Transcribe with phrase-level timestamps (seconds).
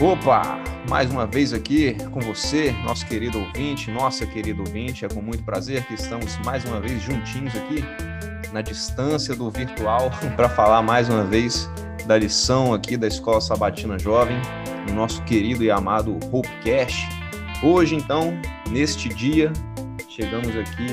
[0.00, 0.58] Opa,
[0.90, 5.04] mais uma vez aqui com você, nosso querido ouvinte, nossa querida ouvinte.
[5.04, 7.84] É com muito prazer que estamos mais uma vez juntinhos aqui
[8.52, 11.70] na distância do virtual para falar mais uma vez
[12.06, 14.36] da lição aqui da Escola Sabatina Jovem,
[14.88, 17.08] no nosso querido e amado Hopecast.
[17.62, 18.36] Hoje, então,
[18.68, 19.52] neste dia,
[20.08, 20.88] chegamos aqui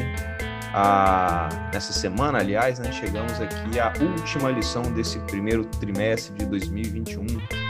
[0.76, 7.61] a, nessa semana, aliás, né, chegamos aqui à última lição desse primeiro trimestre de 2021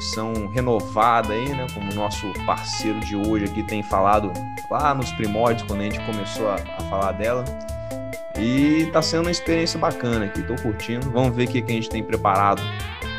[0.00, 1.66] missão renovada aí, né?
[1.74, 4.32] Como o nosso parceiro de hoje aqui tem falado
[4.70, 7.44] lá nos primórdios, quando a gente começou a, a falar dela.
[8.38, 11.10] E tá sendo uma experiência bacana aqui, tô curtindo.
[11.10, 12.62] Vamos ver o que, que a gente tem preparado,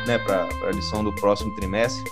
[0.06, 2.02] né, para a lição do próximo trimestre.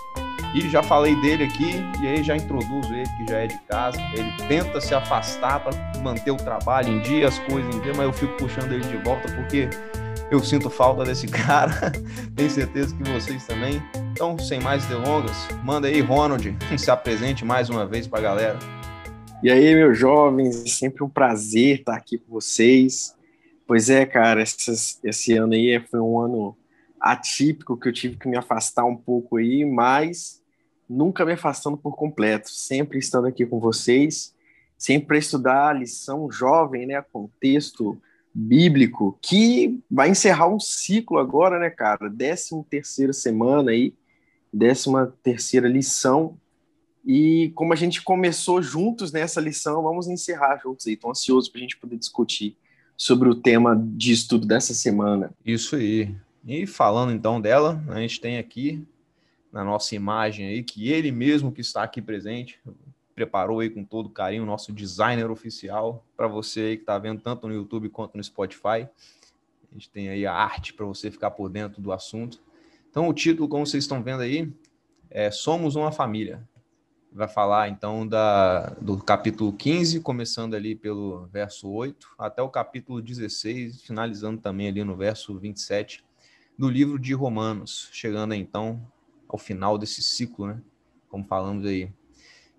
[0.54, 4.00] E já falei dele aqui, e aí já introduzo ele, que já é de casa.
[4.14, 8.06] Ele tenta se afastar para manter o trabalho em dia, as coisas em dia, mas
[8.06, 9.68] eu fico puxando ele de volta porque
[10.30, 11.92] eu sinto falta desse cara.
[12.34, 13.82] Tenho certeza que vocês também.
[14.12, 18.58] Então, sem mais delongas, manda aí, Ronald, se apresente mais uma vez para a galera.
[19.42, 23.16] E aí, meus jovens, sempre um prazer estar aqui com vocês.
[23.66, 26.56] Pois é, cara, esse ano aí foi um ano
[27.00, 30.42] atípico que eu tive que me afastar um pouco aí, mas
[30.88, 34.34] nunca me afastando por completo, sempre estando aqui com vocês,
[34.76, 37.96] sempre para estudar a lição jovem, né, contexto
[38.34, 42.08] bíblico, que vai encerrar um ciclo agora, né, cara?
[42.08, 43.94] Décima terceira semana aí,
[44.52, 46.36] décima terceira lição.
[47.04, 50.94] E como a gente começou juntos nessa lição, vamos encerrar juntos aí.
[50.94, 52.56] Estou ansioso para a gente poder discutir
[52.96, 55.32] sobre o tema de estudo dessa semana.
[55.44, 56.14] Isso aí.
[56.46, 58.86] E falando então dela, a gente tem aqui
[59.52, 62.58] na nossa imagem aí que ele mesmo que está aqui presente
[63.20, 67.46] preparou aí com todo carinho nosso designer oficial para você aí que está vendo tanto
[67.46, 68.88] no YouTube quanto no Spotify.
[69.70, 72.42] A gente tem aí a arte para você ficar por dentro do assunto.
[72.88, 74.50] Então, o título, como vocês estão vendo aí,
[75.10, 76.48] é Somos uma Família.
[77.12, 83.02] Vai falar então da, do capítulo 15, começando ali pelo verso 8, até o capítulo
[83.02, 86.02] 16, finalizando também ali no verso 27
[86.58, 88.80] do livro de Romanos, chegando então
[89.28, 90.62] ao final desse ciclo, né?
[91.10, 91.92] Como falamos aí.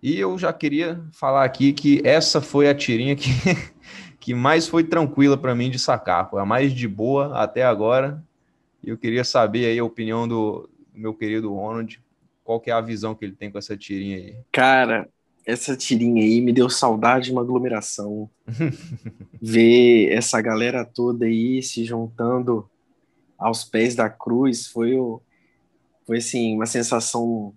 [0.02, 3.30] E eu já queria falar aqui que essa foi a tirinha que,
[4.20, 8.24] que mais foi tranquila para mim de sacar, foi a mais de boa até agora.
[8.84, 12.02] E eu queria saber aí a opinião do, meu querido Ronald,
[12.44, 14.36] qual que é a visão que ele tem com essa tirinha aí.
[14.52, 15.08] Cara,
[15.46, 18.30] essa tirinha aí me deu saudade de uma aglomeração.
[19.42, 22.70] Ver essa galera toda aí se juntando
[23.38, 24.96] aos pés da cruz foi,
[26.06, 27.54] foi assim, uma sensação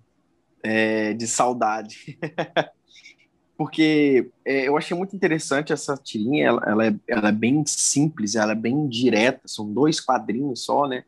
[0.64, 2.18] é, de saudade.
[3.56, 8.34] Porque é, eu achei muito interessante essa tirinha, ela, ela, é, ela é bem simples,
[8.34, 11.04] ela é bem direta, são dois quadrinhos só, né?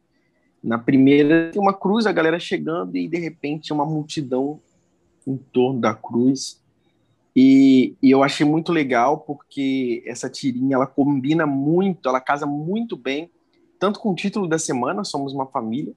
[0.62, 4.61] Na primeira tem uma cruz, a galera chegando e de repente uma multidão
[5.27, 6.61] em torno da cruz.
[7.34, 12.97] E, e, eu achei muito legal porque essa tirinha ela combina muito, ela casa muito
[12.97, 13.31] bem,
[13.78, 15.93] tanto com o título da semana, Somos uma Família,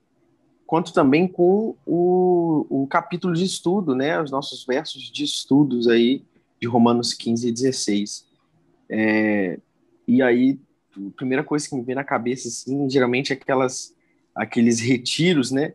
[0.70, 4.22] quanto também com o, o capítulo de estudo, né?
[4.22, 6.24] Os nossos versos de estudos aí
[6.62, 8.28] de Romanos 15 e 16.
[8.88, 9.60] É,
[10.08, 10.60] e aí,
[10.96, 13.96] a primeira coisa que me vem na cabeça, assim, geralmente é aquelas
[14.36, 15.74] aqueles retiros, né,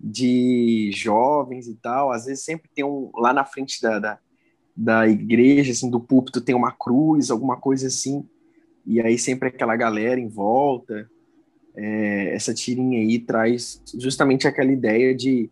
[0.00, 4.18] de jovens e tal, às vezes sempre tem um, lá na frente da, da,
[4.76, 8.28] da igreja, assim, do púlpito tem uma cruz, alguma coisa assim,
[8.84, 11.08] e aí sempre aquela galera em volta,
[11.76, 15.50] é, essa tirinha aí traz justamente aquela ideia de,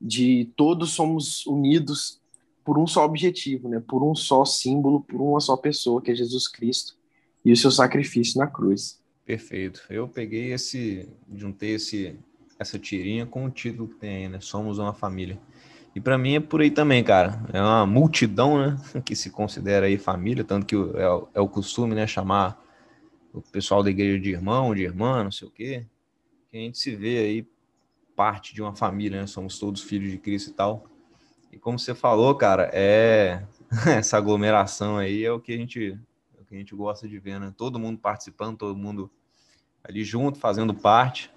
[0.00, 2.20] de todos somos unidos
[2.64, 6.14] por um só objetivo, né, por um só símbolo, por uma só pessoa, que é
[6.14, 6.96] Jesus Cristo,
[7.44, 9.00] e o seu sacrifício na cruz.
[9.24, 9.82] Perfeito.
[9.88, 12.18] Eu peguei esse, juntei esse,
[12.58, 14.38] essa tirinha com o título que tem aí, né?
[14.40, 15.38] Somos uma família.
[15.94, 17.42] E para mim é por aí também, cara.
[17.52, 18.76] É uma multidão, né?
[19.04, 22.06] Que se considera aí família, tanto que é, é o costume, né?
[22.06, 22.62] Chamar
[23.32, 25.86] o pessoal da igreja de irmão, de irmã, não sei o quê.
[26.48, 27.48] Que a gente se vê aí
[28.16, 29.26] parte de uma família, né?
[29.26, 30.86] Somos todos filhos de Cristo e tal.
[31.52, 33.46] E como você falou, cara, é
[33.96, 35.98] essa aglomeração aí é o que a gente
[36.36, 37.54] é o que a gente gosta de ver, né?
[37.56, 39.10] Todo mundo participando, todo mundo
[39.84, 41.30] ali junto, fazendo parte,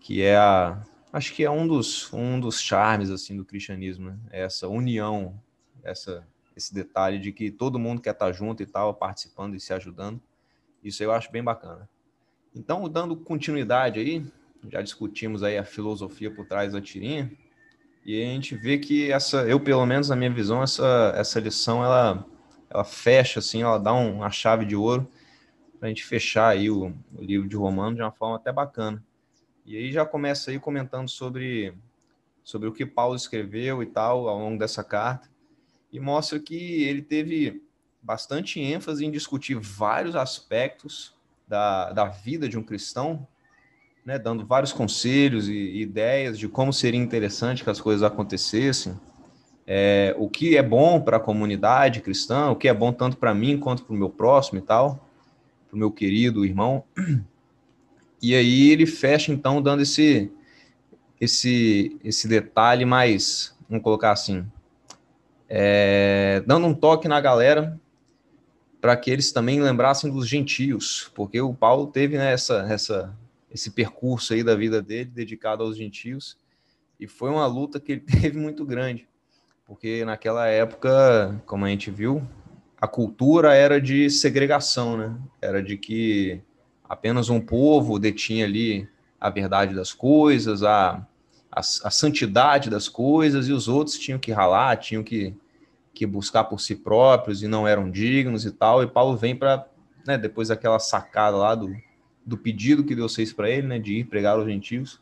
[0.00, 4.18] que é a, acho que é um dos, um dos charmes assim do cristianismo, né?
[4.30, 5.40] É essa união,
[5.82, 9.74] essa esse detalhe de que todo mundo quer estar junto e tal, participando e se
[9.74, 10.20] ajudando.
[10.82, 11.88] Isso eu acho bem bacana.
[12.54, 14.24] Então, dando continuidade aí,
[14.70, 17.30] já discutimos aí a filosofia por trás da tirinha,
[18.06, 21.84] e a gente vê que essa, eu pelo menos na minha visão, essa, essa lição
[21.84, 22.24] ela,
[22.70, 25.10] ela fecha assim, ela dá um, uma chave de ouro
[25.78, 29.04] para a gente fechar aí o, o, livro de Romano de uma forma até bacana.
[29.64, 31.74] E aí já começa aí comentando sobre,
[32.44, 35.28] sobre o que Paulo escreveu e tal ao longo dessa carta,
[35.92, 37.65] e mostra que ele teve
[38.06, 41.12] bastante ênfase em discutir vários aspectos
[41.48, 43.26] da, da vida de um cristão,
[44.04, 48.94] né, dando vários conselhos e ideias de como seria interessante que as coisas acontecessem,
[49.66, 53.34] é, o que é bom para a comunidade cristã, o que é bom tanto para
[53.34, 55.04] mim quanto para o meu próximo e tal,
[55.68, 56.84] para o meu querido irmão.
[58.22, 60.32] E aí ele fecha então dando esse
[61.20, 64.46] esse esse detalhe mais, vamos colocar assim,
[65.48, 67.78] é, dando um toque na galera
[68.86, 73.12] para que eles também lembrassem dos gentios, porque o Paulo teve né, essa, essa,
[73.50, 76.38] esse percurso aí da vida dele dedicado aos gentios
[77.00, 79.08] e foi uma luta que ele teve muito grande,
[79.64, 82.24] porque naquela época, como a gente viu,
[82.80, 85.18] a cultura era de segregação, né?
[85.42, 86.40] Era de que
[86.88, 88.88] apenas um povo detinha ali
[89.20, 91.04] a verdade das coisas, a,
[91.50, 95.34] a, a santidade das coisas, e os outros tinham que ralar, tinham que
[95.96, 98.82] que buscar por si próprios e não eram dignos e tal.
[98.82, 99.66] E Paulo vem para,
[100.06, 101.74] né, depois daquela sacada lá do,
[102.24, 105.00] do pedido que Deus fez para ele, né, de ir pregar aos gentios.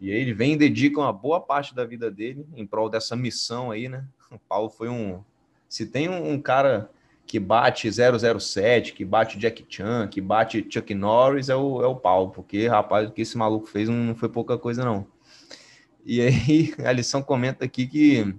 [0.00, 3.14] E aí ele vem e dedica uma boa parte da vida dele em prol dessa
[3.14, 4.04] missão aí, né?
[4.30, 5.22] O Paulo foi um.
[5.68, 6.90] Se tem um, cara
[7.24, 11.96] que bate 007, que bate Jack Chan, que bate Chuck Norris, é o, é o
[11.96, 15.06] Paulo, porque, rapaz, o que esse maluco fez não foi pouca coisa, não.
[16.04, 18.34] E aí a lição comenta aqui que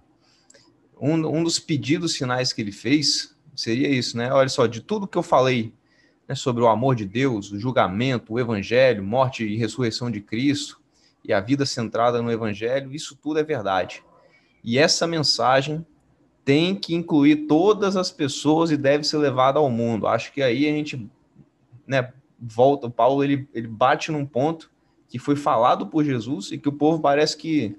[1.00, 4.32] um, um dos pedidos finais que ele fez seria isso, né?
[4.32, 5.74] Olha só, de tudo que eu falei
[6.28, 10.80] né, sobre o amor de Deus, o julgamento, o evangelho, morte e ressurreição de Cristo
[11.24, 14.04] e a vida centrada no evangelho, isso tudo é verdade.
[14.64, 15.86] E essa mensagem
[16.46, 20.08] tem que incluir todas as pessoas e deve ser levada ao mundo.
[20.08, 21.10] Acho que aí a gente
[21.86, 24.72] né, volta, o Paulo ele, ele bate num ponto
[25.10, 27.78] que foi falado por Jesus e que o povo parece que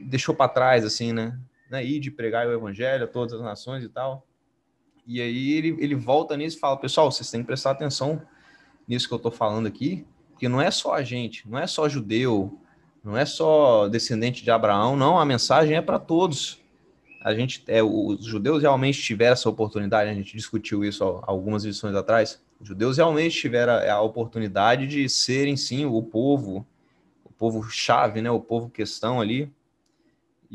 [0.00, 1.38] deixou para trás, assim, né?
[1.74, 4.26] Né, ir de pregar o evangelho a todas as nações e tal.
[5.06, 8.22] E aí ele, ele volta nisso e fala, pessoal, vocês têm que prestar atenção
[8.86, 11.88] nisso que eu estou falando aqui, porque não é só a gente, não é só
[11.88, 12.58] judeu,
[13.02, 16.60] não é só descendente de Abraão, não, a mensagem é para todos.
[17.22, 21.94] A gente, é, os judeus realmente tiveram essa oportunidade, a gente discutiu isso algumas lições
[21.94, 22.42] atrás.
[22.60, 26.66] Os judeus realmente tiveram a oportunidade de serem sim o povo,
[27.24, 29.52] o povo chave, né, o povo questão ali,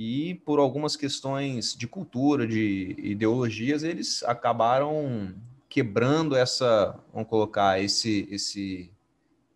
[0.02, 5.36] e por algumas questões de cultura, de ideologias, eles acabaram
[5.68, 8.90] quebrando essa, vamos colocar, esse, esse,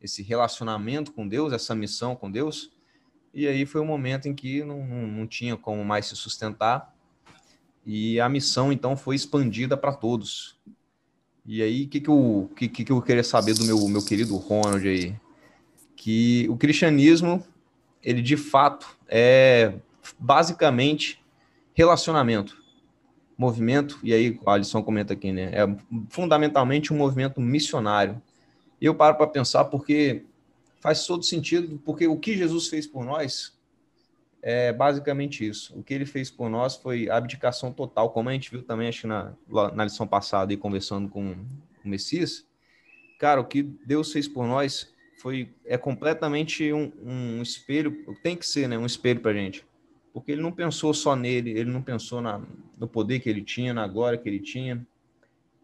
[0.02, 2.74] esse relacionamento com Deus, essa missão com Deus,
[3.34, 6.94] e aí foi um momento em que não, não, não tinha como mais se sustentar,
[7.86, 10.60] e a missão então foi expandida para todos.
[11.46, 14.36] E aí, o que, que, eu, que, que eu queria saber do meu, meu querido
[14.36, 15.16] Ronald aí?
[15.96, 17.42] Que o cristianismo,
[18.04, 19.74] ele de fato é
[20.20, 21.24] basicamente
[21.74, 22.62] relacionamento,
[23.38, 25.52] movimento, e aí a lição comenta aqui, né?
[25.54, 25.66] É
[26.10, 28.22] fundamentalmente um movimento missionário.
[28.80, 30.24] Eu paro para pensar porque
[30.80, 33.58] faz todo sentido, porque o que Jesus fez por nós
[34.42, 35.78] é basicamente isso.
[35.78, 39.08] O que ele fez por nós foi abdicação total, como a gente viu também, acho
[39.08, 39.34] na,
[39.74, 41.32] na lição passada, e conversando com
[41.84, 42.46] o Messias.
[43.18, 48.46] Cara, o que Deus fez por nós foi é completamente um, um espelho, tem que
[48.46, 48.78] ser, né?
[48.78, 49.66] Um espelho para gente
[50.14, 52.40] porque ele não pensou só nele, ele não pensou na,
[52.78, 54.86] no poder que ele tinha, na glória que ele tinha.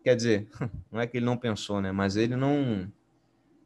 [0.03, 0.48] Quer dizer,
[0.91, 1.91] não é que ele não pensou, né?
[1.91, 2.91] Mas ele não,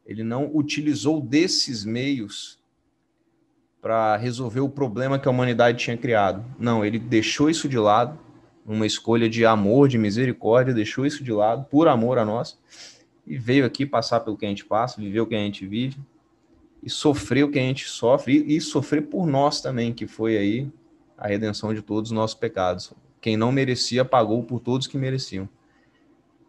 [0.04, 2.58] ele não utilizou desses meios
[3.80, 6.44] para resolver o problema que a humanidade tinha criado.
[6.58, 8.18] Não, ele deixou isso de lado,
[8.64, 12.58] uma escolha de amor, de misericórdia, deixou isso de lado, por amor a nós,
[13.26, 15.98] e veio aqui passar pelo que a gente passa, viver o que a gente vive,
[16.84, 20.36] e sofrer o que a gente sofre e, e sofrer por nós também, que foi
[20.36, 20.70] aí
[21.16, 22.92] a redenção de todos os nossos pecados.
[23.20, 25.48] Quem não merecia pagou por todos que mereciam.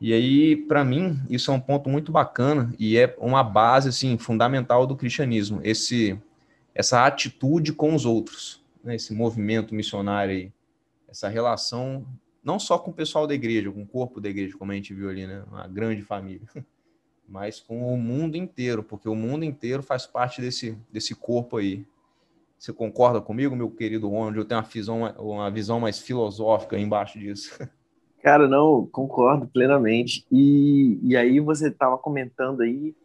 [0.02, 4.18] E aí, para mim, isso é um ponto muito bacana e é uma base assim
[4.18, 6.20] fundamental do cristianismo, esse
[6.74, 8.96] essa atitude com os outros, né?
[8.96, 10.52] esse movimento missionário aí,
[11.08, 12.06] essa relação
[12.44, 14.94] não só com o pessoal da igreja, com o corpo da igreja, como a gente
[14.94, 15.44] viu ali, né?
[15.50, 16.48] Uma grande família.
[17.28, 21.86] mas com o mundo inteiro, porque o mundo inteiro faz parte desse, desse corpo aí.
[22.58, 24.38] Você concorda comigo, meu querido Ronald?
[24.38, 27.58] Eu tenho uma visão, uma visão mais filosófica embaixo disso.
[28.24, 30.26] Cara, não, concordo plenamente.
[30.32, 32.96] E, e aí você estava comentando aí,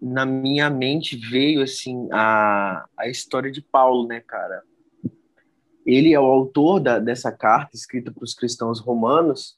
[0.00, 4.62] na minha mente veio assim a, a história de Paulo, né, cara?
[5.84, 9.57] Ele é o autor da, dessa carta escrita para os cristãos romanos,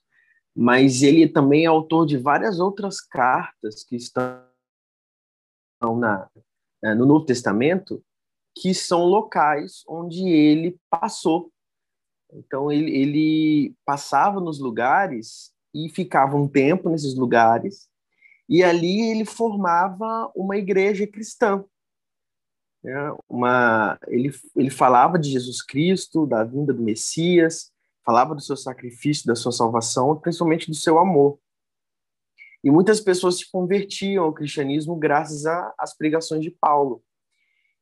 [0.61, 4.45] mas ele também é autor de várias outras cartas que estão
[5.83, 6.29] na,
[6.83, 8.05] né, no Novo Testamento
[8.55, 11.51] que são locais onde ele passou.
[12.31, 17.89] Então, ele, ele passava nos lugares e ficava um tempo nesses lugares,
[18.47, 21.65] e ali ele formava uma igreja cristã.
[22.85, 23.17] Né?
[23.27, 27.73] Uma, ele, ele falava de Jesus Cristo, da vinda do Messias,
[28.05, 31.39] falava do seu sacrifício, da sua salvação, principalmente do seu amor.
[32.63, 35.47] E muitas pessoas se convertiam ao cristianismo graças
[35.79, 37.03] às pregações de Paulo.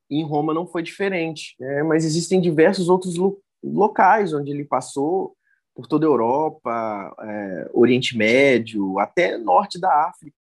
[0.09, 1.83] E em Roma não foi diferente, né?
[1.83, 5.37] mas existem diversos outros lo locais onde ele passou,
[5.75, 10.37] por toda a Europa, é, Oriente Médio, até norte da África.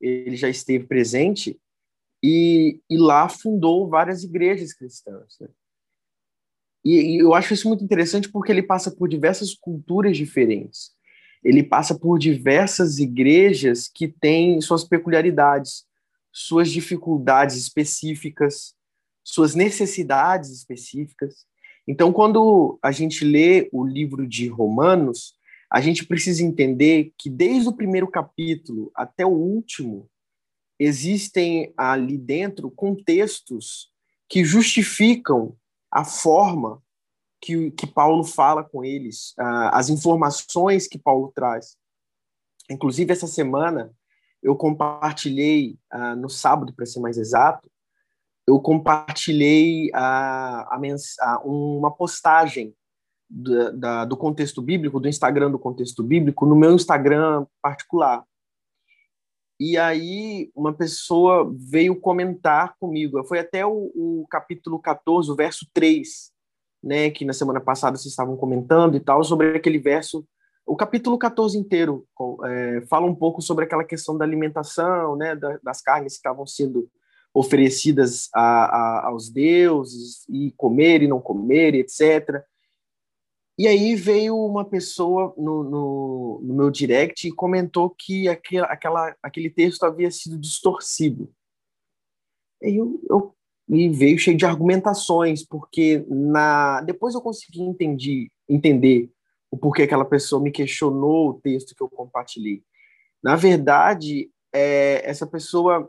[0.00, 1.58] Ele já esteve presente
[2.22, 5.38] e, e lá fundou várias igrejas cristãs.
[5.40, 5.48] Né?
[6.84, 10.92] E, e eu acho isso muito interessante porque ele passa por diversas culturas diferentes
[11.42, 15.84] ele passa por diversas igrejas que têm suas peculiaridades,
[16.32, 18.74] suas dificuldades específicas,
[19.24, 21.44] suas necessidades específicas.
[21.86, 25.34] Então, quando a gente lê o livro de Romanos,
[25.70, 30.08] a gente precisa entender que desde o primeiro capítulo até o último,
[30.78, 33.90] existem ali dentro contextos
[34.28, 35.56] que justificam
[35.92, 36.82] a forma
[37.40, 39.34] que, que Paulo fala com eles,
[39.72, 41.76] as informações que Paulo traz.
[42.70, 43.92] Inclusive, essa semana,
[44.42, 45.76] eu compartilhei,
[46.16, 47.70] no sábado, para ser mais exato,
[48.46, 50.78] eu compartilhei a
[51.44, 52.74] uma postagem
[53.28, 58.24] do, da, do contexto bíblico, do Instagram do contexto bíblico, no meu Instagram particular.
[59.64, 65.68] E aí uma pessoa veio comentar comigo, foi até o, o capítulo 14, o verso
[65.72, 66.32] 3,
[66.82, 70.26] né, que na semana passada vocês estavam comentando e tal, sobre aquele verso.
[70.66, 72.04] O capítulo 14 inteiro
[72.44, 76.90] é, fala um pouco sobre aquela questão da alimentação, né, das carnes que estavam sendo
[77.32, 82.42] oferecidas a, a, aos deuses, e comer e não comer, etc.
[83.58, 89.14] E aí veio uma pessoa no, no, no meu direct e comentou que aquele, aquela,
[89.22, 91.30] aquele texto havia sido distorcido.
[92.62, 93.34] E eu, eu
[93.68, 99.10] e veio cheio de argumentações, porque na depois eu consegui entendi, entender
[99.50, 102.62] o porquê aquela pessoa me questionou o texto que eu compartilhei.
[103.22, 105.88] Na verdade, é, essa pessoa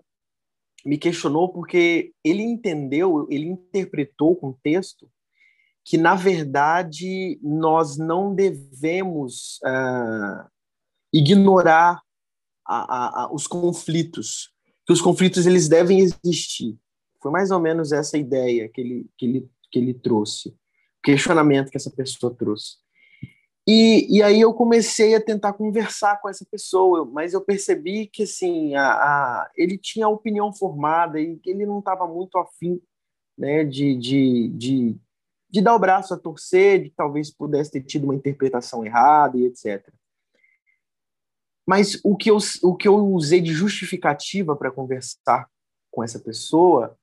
[0.85, 5.09] me questionou porque ele entendeu, ele interpretou o contexto
[5.85, 10.49] que, na verdade, nós não devemos uh,
[11.11, 12.01] ignorar
[12.65, 14.51] a, a, a, os conflitos,
[14.85, 16.77] que os conflitos eles devem existir.
[17.21, 21.69] Foi mais ou menos essa ideia que ele, que ele, que ele trouxe, o questionamento
[21.69, 22.83] que essa pessoa trouxe.
[23.65, 28.23] E, e aí eu comecei a tentar conversar com essa pessoa, mas eu percebi que
[28.23, 32.81] assim a, a ele tinha a opinião formada e que ele não estava muito afim
[33.37, 34.95] né, de, de, de,
[35.53, 39.45] de dar o braço a torcer, de talvez pudesse ter tido uma interpretação errada e
[39.45, 39.87] etc.
[41.63, 45.47] Mas o que eu, o que eu usei de justificativa para conversar
[45.91, 46.97] com essa pessoa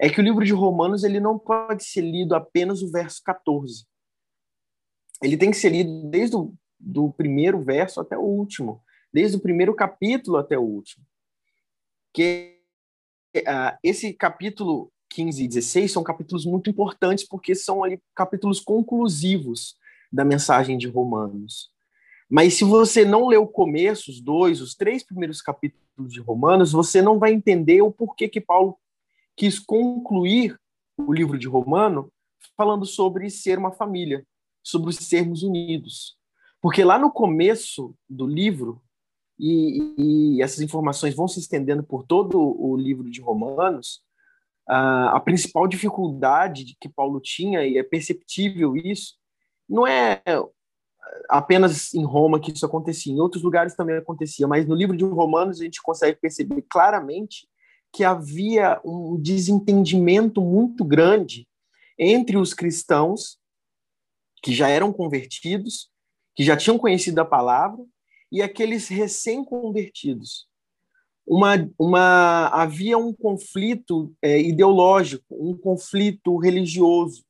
[0.00, 3.84] é que o livro de Romanos ele não pode ser lido apenas o verso 14.
[5.22, 8.82] Ele tem que ser lido desde o do primeiro verso até o último,
[9.12, 11.04] desde o primeiro capítulo até o último.
[12.12, 12.58] Que
[13.36, 19.76] uh, esse capítulo 15 e 16 são capítulos muito importantes porque são ali capítulos conclusivos
[20.10, 21.70] da mensagem de Romanos.
[22.28, 26.72] Mas se você não ler o começo, os dois, os três primeiros capítulos de Romanos,
[26.72, 28.76] você não vai entender o porquê que Paulo
[29.36, 30.58] quis concluir
[30.96, 32.10] o livro de Romano
[32.56, 34.26] falando sobre ser uma família,
[34.62, 36.16] sobre sermos unidos.
[36.60, 38.80] Porque lá no começo do livro,
[39.38, 44.00] e, e essas informações vão se estendendo por todo o livro de Romanos,
[44.72, 49.14] a, principal dificuldade que Paulo tinha, e é perceptível isso,
[49.68, 50.22] não é
[51.28, 55.04] apenas em Roma que isso acontecia, em outros lugares também acontecia, mas no livro de
[55.04, 57.46] Romanos a gente consegue perceber claramente
[57.92, 61.46] que havia um desentendimento muito grande
[61.98, 63.38] entre os cristãos
[64.42, 65.90] que já eram convertidos,
[66.34, 67.84] que já tinham conhecido a palavra,
[68.30, 70.48] e aqueles recém-convertidos.
[71.26, 77.24] Uma, uma, havia um conflito é, ideológico, um conflito religioso,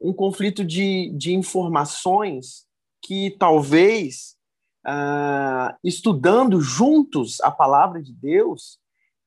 [0.00, 2.66] um conflito de, de informações
[3.00, 4.36] que talvez,
[4.84, 8.78] ah, estudando juntos a palavra de Deus,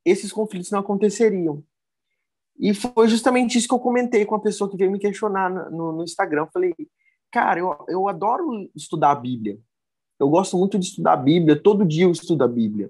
[0.03, 1.63] esses conflitos não aconteceriam.
[2.59, 5.91] E foi justamente isso que eu comentei com a pessoa que veio me questionar no,
[5.91, 6.47] no Instagram.
[6.53, 6.73] Falei,
[7.31, 9.59] cara, eu, eu adoro estudar a Bíblia.
[10.17, 11.61] Eu gosto muito de estudar a Bíblia.
[11.61, 12.89] Todo dia eu estudo a Bíblia.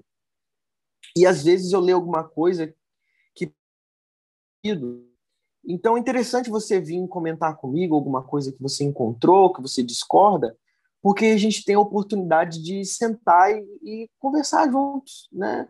[1.16, 2.72] E às vezes eu leio alguma coisa
[3.34, 3.50] que
[5.64, 10.56] Então é interessante você vir comentar comigo alguma coisa que você encontrou, que você discorda,
[11.02, 15.68] porque a gente tem a oportunidade de sentar e, e conversar juntos, né?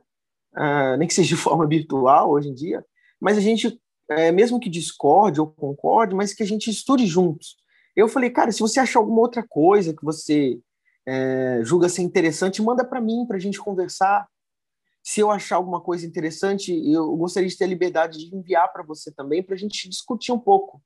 [0.55, 2.85] Uh, nem que seja de forma virtual hoje em dia,
[3.21, 7.57] mas a gente, é, mesmo que discorde ou concorde, mas que a gente estude juntos.
[7.95, 10.59] Eu falei, cara, se você achar alguma outra coisa que você
[11.07, 14.27] é, julga ser interessante, manda para mim, para a gente conversar.
[15.07, 18.83] Se eu achar alguma coisa interessante, eu gostaria de ter a liberdade de enviar para
[18.83, 20.83] você também, para a gente discutir um pouco.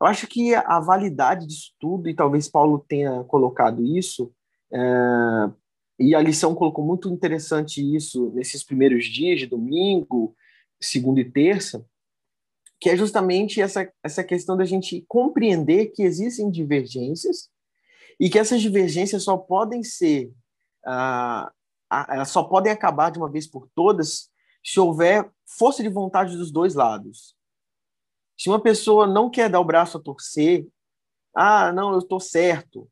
[0.00, 4.32] Eu acho que a validade disso tudo, e talvez Paulo tenha colocado isso,
[4.72, 5.52] é,
[5.98, 10.34] e a lição colocou muito interessante isso nesses primeiros dias de domingo,
[10.80, 11.84] segunda e terça,
[12.80, 17.50] que é justamente essa, essa questão da gente compreender que existem divergências
[18.18, 20.32] e que essas divergências só podem ser,
[20.86, 21.52] ah,
[21.90, 24.30] elas só podem acabar de uma vez por todas
[24.64, 27.36] se houver força de vontade dos dois lados.
[28.38, 30.66] Se uma pessoa não quer dar o braço a torcer,
[31.34, 32.88] ah, não, eu estou certo,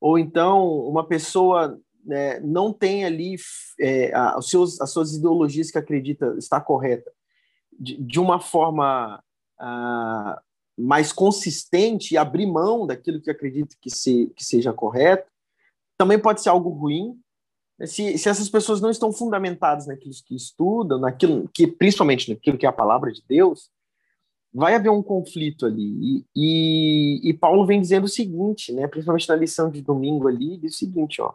[0.00, 3.36] ou então uma pessoa né, não tem ali
[3.78, 7.12] é, a, seus, as suas ideologias que acredita estar correta
[7.78, 9.22] de, de uma forma
[10.76, 15.30] mais consistente e abrir mão daquilo que acredita que, se, que seja correto,
[15.98, 17.20] também pode ser algo ruim.
[17.86, 22.66] Se, se essas pessoas não estão fundamentadas naquilo que estudam, naquilo que principalmente naquilo que
[22.66, 23.70] é a palavra de Deus,
[24.52, 25.82] vai haver um conflito ali.
[25.82, 30.58] E, e, e, Paulo vem dizendo o seguinte, né, principalmente na lição de domingo ali,
[30.58, 31.32] diz o seguinte, ó,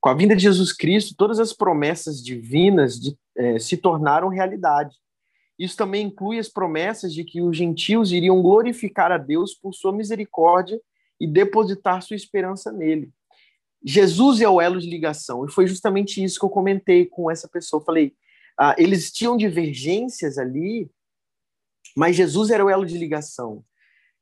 [0.00, 4.96] com a vinda de Jesus Cristo, todas as promessas divinas de, é, se tornaram realidade.
[5.58, 9.92] Isso também inclui as promessas de que os gentios iriam glorificar a Deus por sua
[9.92, 10.80] misericórdia
[11.18, 13.12] e depositar sua esperança nele.
[13.84, 17.46] Jesus é o elo de ligação, e foi justamente isso que eu comentei com essa
[17.46, 17.80] pessoa.
[17.80, 18.14] Eu falei,
[18.58, 20.90] ah, eles tinham divergências ali,
[21.96, 23.64] mas Jesus era o elo de ligação.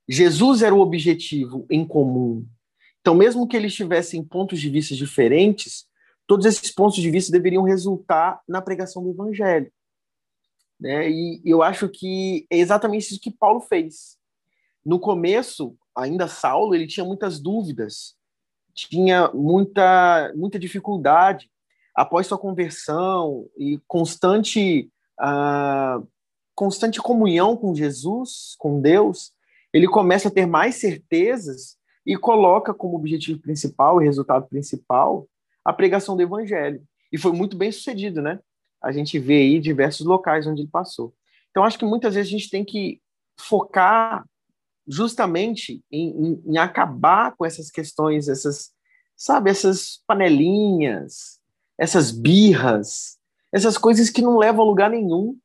[0.09, 2.47] Jesus era o objetivo em comum.
[3.01, 5.87] Então, mesmo que eles tivessem pontos de vista diferentes,
[6.27, 9.73] todos esses pontos de vista deveriam resultar na pregação do evangelho.
[10.79, 11.11] Né?
[11.11, 14.17] E eu acho que é exatamente isso que Paulo fez.
[14.85, 18.17] No começo, ainda Saulo, ele tinha muitas dúvidas,
[18.75, 21.51] tinha muita, muita dificuldade.
[21.95, 26.07] Após sua conversão e constante, uh,
[26.55, 29.33] constante comunhão com Jesus, com Deus,
[29.73, 35.27] ele começa a ter mais certezas e coloca como objetivo principal e resultado principal
[35.65, 36.83] a pregação do evangelho.
[37.13, 38.41] E foi muito bem sucedido, né?
[38.83, 41.15] a gente vê aí diversos locais onde ele passou.
[41.51, 43.01] Então, acho que muitas vezes a gente tem que
[43.39, 44.27] focar
[44.87, 48.71] justamente em, em, em acabar com essas questões, essas,
[49.17, 51.41] sabe, essas panelinhas,
[51.79, 53.19] essas birras,
[53.53, 55.37] essas coisas que não levam a lugar nenhum,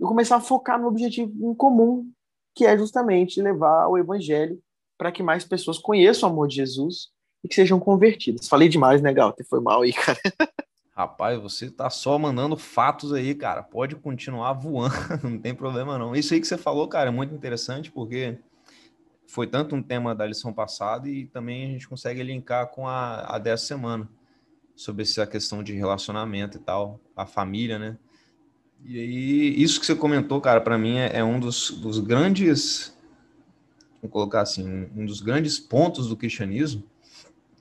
[0.00, 2.10] e começar a focar no objetivo em comum,
[2.54, 4.60] que é justamente levar o evangelho
[4.98, 7.08] para que mais pessoas conheçam o amor de Jesus
[7.44, 8.48] e que sejam convertidas.
[8.48, 9.46] Falei demais, né, Galter?
[9.46, 10.18] Foi mal aí, cara.
[10.96, 13.62] Rapaz, você tá só mandando fatos aí, cara.
[13.62, 16.16] Pode continuar voando, não tem problema não.
[16.16, 18.38] Isso aí que você falou, cara, é muito interessante porque
[19.26, 23.36] foi tanto um tema da lição passada e também a gente consegue linkar com a,
[23.36, 24.08] a dessa semana
[24.74, 27.96] sobre essa questão de relacionamento e tal, a família, né?
[28.84, 32.96] E aí, isso que você comentou, cara, para mim é, é, um dos, dos grandes,
[34.02, 36.84] vou colocar assim, um dos grandes pontos do cristianismo,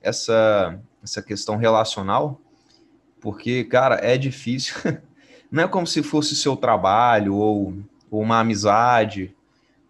[0.01, 2.39] essa, essa questão relacional,
[3.19, 4.75] porque, cara, é difícil.
[5.49, 7.73] Não é como se fosse seu trabalho ou,
[8.11, 9.33] ou uma amizade,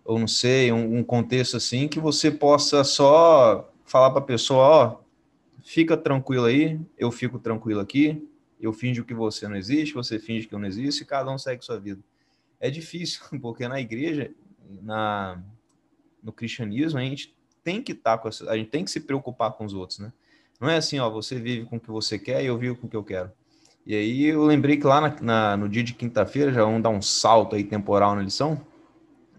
[0.05, 4.63] ou não sei, um, um, contexto assim que você possa só falar para a pessoa,
[4.63, 4.97] ó,
[5.63, 8.23] fica tranquilo aí, eu fico tranquilo aqui,
[8.61, 11.37] eu finjo que você não existe, você finge que eu não existe, e cada um
[11.39, 11.99] segue sua vida.
[12.59, 14.31] É difícil, porque na igreja,
[14.81, 15.41] na
[16.23, 18.99] no cristianismo, a gente tem que estar tá com essa, a gente tem que se
[18.99, 20.11] preocupar com os outros, né?
[20.59, 22.87] Não é assim, ó, você vive com o que você quer e eu vivo com
[22.87, 23.31] o que eu quero.
[23.85, 26.89] E aí eu lembrei que lá na, na, no dia de quinta-feira, já vamos dar
[26.89, 28.65] um salto aí temporal na lição,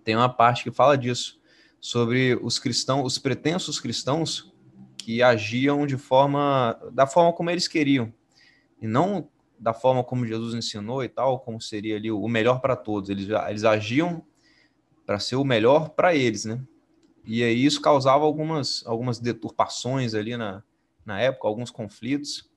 [0.07, 1.41] tem uma parte que fala disso,
[1.81, 4.55] sobre os cristãos, os pretensos cristãos
[4.97, 8.15] que agiam de forma, da forma como eles queriam,
[8.81, 12.77] e não da forma como Jesus ensinou e tal, como seria ali o melhor para
[12.77, 13.11] todos.
[13.11, 14.23] Eles, eles agiam
[15.05, 16.63] para ser o melhor para eles, né?
[17.25, 20.63] E aí isso causava algumas, algumas deturpações ali na,
[21.05, 22.49] na época, alguns conflitos.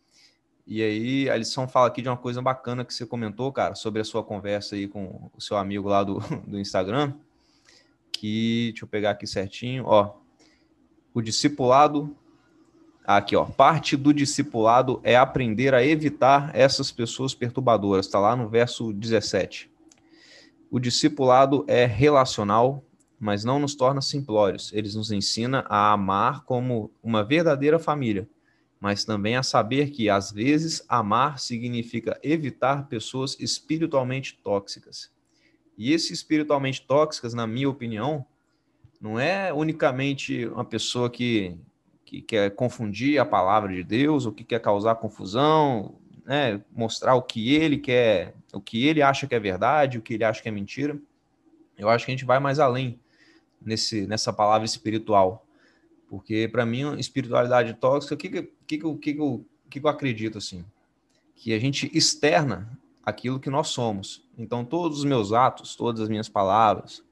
[0.67, 4.01] E aí a lição fala aqui de uma coisa bacana que você comentou, cara, sobre
[4.01, 7.15] a sua conversa aí com o seu amigo lá do, do Instagram.
[8.19, 10.15] Que, deixa eu pegar aqui certinho, ó.
[11.13, 12.15] O discipulado,
[13.05, 13.45] aqui, ó.
[13.45, 18.05] Parte do discipulado é aprender a evitar essas pessoas perturbadoras.
[18.05, 19.71] Está lá no verso 17.
[20.71, 22.83] O discipulado é relacional
[23.19, 24.71] mas não nos torna simplórios.
[24.73, 28.27] Ele nos ensina a amar como uma verdadeira família,
[28.79, 35.11] mas também a saber que, às vezes, amar significa evitar pessoas espiritualmente tóxicas.
[35.79, 38.25] E esse espiritualmente tóxicas, na minha opinião,
[38.99, 41.57] não é unicamente uma pessoa que,
[42.03, 47.21] que quer confundir a palavra de Deus, ou que quer causar confusão, né, mostrar o
[47.21, 50.49] que ele quer, o que ele acha que é verdade, o que ele acha que
[50.49, 50.99] é mentira.
[51.77, 52.99] Eu acho que a gente vai mais além
[53.61, 55.47] nesse, nessa palavra espiritual.
[56.09, 60.65] Porque, para mim, espiritualidade tóxica, o que, que, que, que, que, que, eu acredito assim?
[61.35, 64.23] Que a gente externa aquilo que nós somos.
[64.37, 67.03] Então, todos os meus atos, todas as minhas palavras,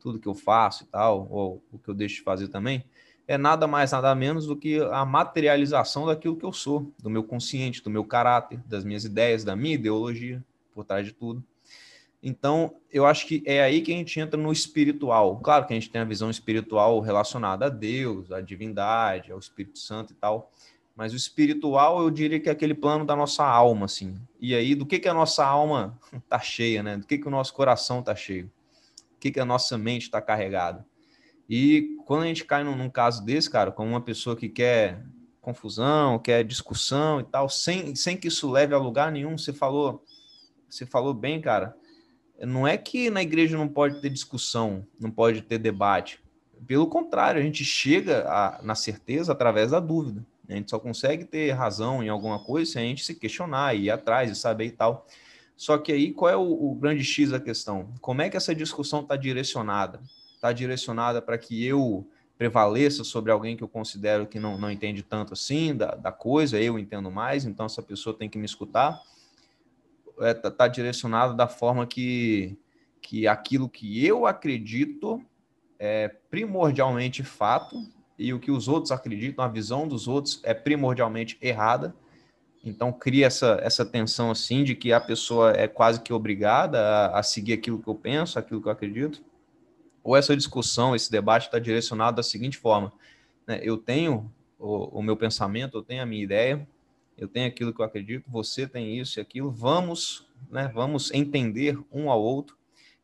[0.00, 2.84] tudo que eu faço e tal, ou o que eu deixo de fazer também,
[3.26, 7.24] é nada mais, nada menos do que a materialização daquilo que eu sou, do meu
[7.24, 11.42] consciente, do meu caráter, das minhas ideias, da minha ideologia, por trás de tudo.
[12.22, 15.38] Então, eu acho que é aí que a gente entra no espiritual.
[15.40, 19.78] Claro que a gente tem a visão espiritual relacionada a Deus, à divindade, ao Espírito
[19.78, 20.50] Santo e tal.
[20.94, 24.16] Mas o espiritual, eu diria que é aquele plano da nossa alma, assim.
[24.40, 26.96] E aí, do que, que a nossa alma tá cheia, né?
[26.96, 28.44] Do que, que o nosso coração tá cheio?
[28.44, 30.86] Do que, que a nossa mente está carregada?
[31.48, 35.04] E quando a gente cai num, num caso desse, cara, como uma pessoa que quer
[35.40, 40.02] confusão, quer discussão e tal, sem, sem que isso leve a lugar nenhum, você falou,
[40.70, 41.76] você falou bem, cara
[42.40, 46.20] não é que na igreja não pode ter discussão, não pode ter debate.
[46.66, 50.24] Pelo contrário, a gente chega a, na certeza através da dúvida.
[50.48, 53.90] A gente só consegue ter razão em alguma coisa se a gente se questionar, ir
[53.90, 55.06] atrás e saber e tal.
[55.56, 57.92] Só que aí, qual é o, o grande X da questão?
[58.00, 60.00] Como é que essa discussão está direcionada?
[60.34, 65.02] Está direcionada para que eu prevaleça sobre alguém que eu considero que não, não entende
[65.02, 69.00] tanto assim da, da coisa, eu entendo mais, então essa pessoa tem que me escutar
[70.14, 72.56] está é, tá, tá direcionado da forma que,
[73.00, 75.24] que aquilo que eu acredito
[75.78, 77.76] é primordialmente fato
[78.18, 81.94] e o que os outros acreditam, a visão dos outros é primordialmente errada.
[82.64, 87.18] Então cria essa, essa tensão assim de que a pessoa é quase que obrigada a,
[87.18, 89.22] a seguir aquilo que eu penso, aquilo que eu acredito.
[90.02, 92.92] Ou essa discussão, esse debate está direcionado da seguinte forma:
[93.46, 93.60] né?
[93.62, 96.66] eu tenho o, o meu pensamento, eu tenho a minha ideia,
[97.16, 101.78] eu tenho aquilo que eu acredito, você tem isso e aquilo, vamos, né, vamos entender
[101.92, 102.56] um ao outro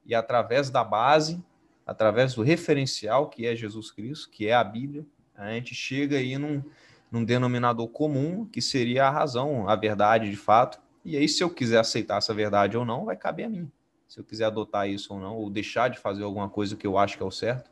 [0.05, 1.43] e através da base,
[1.91, 6.39] através do referencial que é Jesus Cristo, que é a Bíblia, a gente chega aí
[6.39, 6.63] num,
[7.11, 11.51] num denominador comum, que seria a razão, a verdade de fato, e aí se eu
[11.51, 13.69] quiser aceitar essa verdade ou não, vai caber a mim.
[14.07, 16.97] Se eu quiser adotar isso ou não, ou deixar de fazer alguma coisa que eu
[16.97, 17.69] acho que é o certo,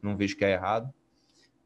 [0.00, 0.94] não vejo que é errado.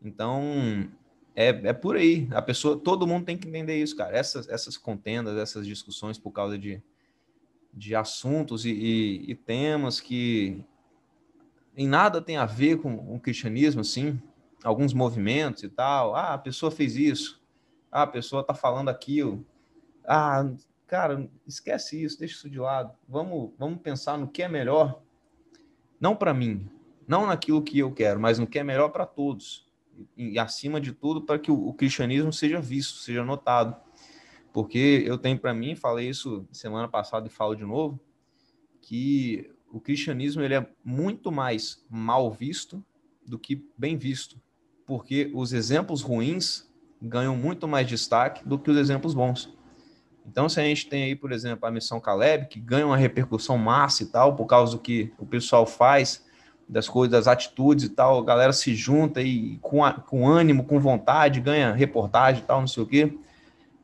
[0.03, 0.88] Então,
[1.37, 2.27] é, é por aí.
[2.31, 4.16] A pessoa, todo mundo tem que entender isso, cara.
[4.16, 6.83] Essas, essas contendas, essas discussões por causa de,
[7.75, 10.64] de assuntos e, e, e temas que
[11.76, 14.20] em nada tem a ver com o cristianismo, assim,
[14.62, 16.14] alguns movimentos e tal.
[16.14, 17.42] Ah, a pessoa fez isso.
[17.90, 19.44] Ah, a pessoa tá falando aquilo.
[20.06, 20.48] Ah,
[20.87, 22.92] cara, esquece isso, deixa isso de lado.
[23.08, 25.00] Vamos, vamos pensar no que é melhor,
[26.00, 26.68] não para mim,
[27.06, 29.64] não naquilo que eu quero, mas no que é melhor para todos
[30.16, 33.76] e acima de tudo para que o, o, cristianismo seja visto, seja notado.
[34.52, 37.98] Porque eu tenho para mim, falei isso semana passada e falo de novo,
[38.80, 42.80] que o cristianismo ele é muito mais mal visto
[43.26, 44.40] do que bem visto,
[44.87, 46.70] porque os exemplos ruins
[47.02, 49.52] ganham muito mais destaque do que os exemplos bons.
[50.24, 53.58] Então, se a gente tem aí, por exemplo, a missão Caleb, que ganha uma repercussão
[53.58, 56.24] massa e tal, por causa do que o pessoal faz
[56.68, 60.64] das coisas, das atitudes e tal, a galera se junta e com, a, com ânimo,
[60.64, 63.18] com vontade, ganha reportagem e tal, não sei o quê.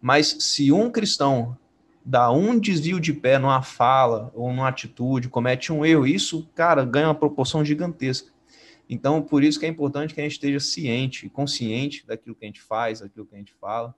[0.01, 1.59] Mas se um cristão
[2.05, 6.85] dá um desvio de pé numa fala ou numa atitude, comete um erro, isso, cara,
[6.85, 8.33] ganha uma proporção gigantesca.
[8.89, 12.49] Então, por isso que é importante que a gente esteja ciente, consciente daquilo que a
[12.49, 13.95] gente faz, daquilo que a gente fala,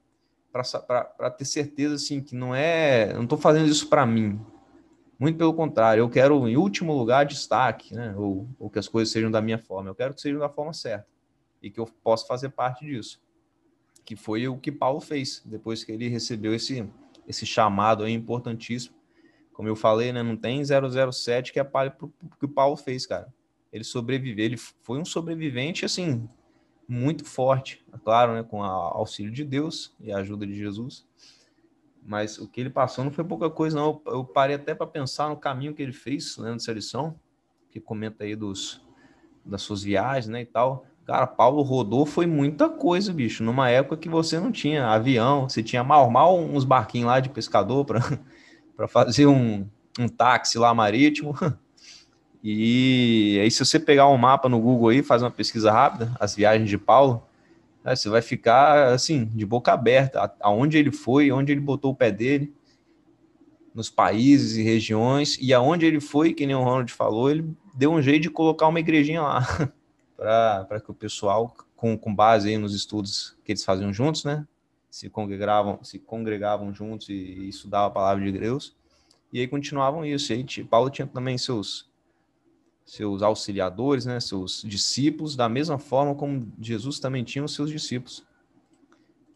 [0.53, 4.39] para ter certeza, assim, que não é, não estou fazendo isso para mim,
[5.23, 8.13] muito pelo contrário, eu quero, em último lugar, destaque, né?
[8.17, 9.89] ou, ou que as coisas sejam da minha forma.
[9.89, 11.07] Eu quero que sejam da forma certa
[11.63, 13.23] e que eu possa fazer parte disso.
[14.05, 16.91] Que foi o que Paulo fez depois que ele recebeu esse,
[17.27, 18.95] esse chamado aí importantíssimo.
[19.53, 20.23] Como eu falei, né?
[20.23, 23.33] não tem 007 que apare para o que Paulo fez, cara.
[23.73, 26.29] Ele sobreviveu, ele foi um sobrevivente, assim,
[26.87, 28.43] muito forte, é claro, né?
[28.43, 31.07] com o auxílio de Deus e a ajuda de Jesus
[32.05, 34.03] mas o que ele passou não foi pouca coisa, não.
[34.07, 37.19] Eu parei até para pensar no caminho que ele fez, né, de seleção,
[37.71, 38.85] que comenta aí dos,
[39.45, 40.85] das suas viagens, né, e tal.
[41.05, 43.43] Cara, Paulo rodou foi muita coisa, bicho.
[43.43, 47.29] Numa época que você não tinha avião, você tinha mal mal uns barquinhos lá de
[47.29, 48.01] pescador para
[48.89, 49.67] fazer um,
[49.99, 51.35] um táxi lá marítimo.
[52.45, 56.35] E aí, se você pegar um mapa no Google aí, faz uma pesquisa rápida, as
[56.35, 57.23] viagens de Paulo,
[57.85, 62.11] você vai ficar assim, de boca aberta, aonde ele foi, onde ele botou o pé
[62.11, 62.53] dele,
[63.73, 67.93] nos países e regiões, e aonde ele foi, que nem o Ronald falou, ele deu
[67.93, 69.71] um jeito de colocar uma igrejinha lá,
[70.23, 74.47] para que o pessoal, com, com base aí nos estudos que eles faziam juntos, né,
[74.91, 78.75] se congregavam, se congregavam juntos e, e estudavam a palavra de Deus,
[79.33, 80.33] e aí continuavam isso.
[80.33, 81.91] E aí, Paulo tinha também seus
[82.85, 88.25] seus auxiliadores, né, seus discípulos, da mesma forma como Jesus também tinha os seus discípulos.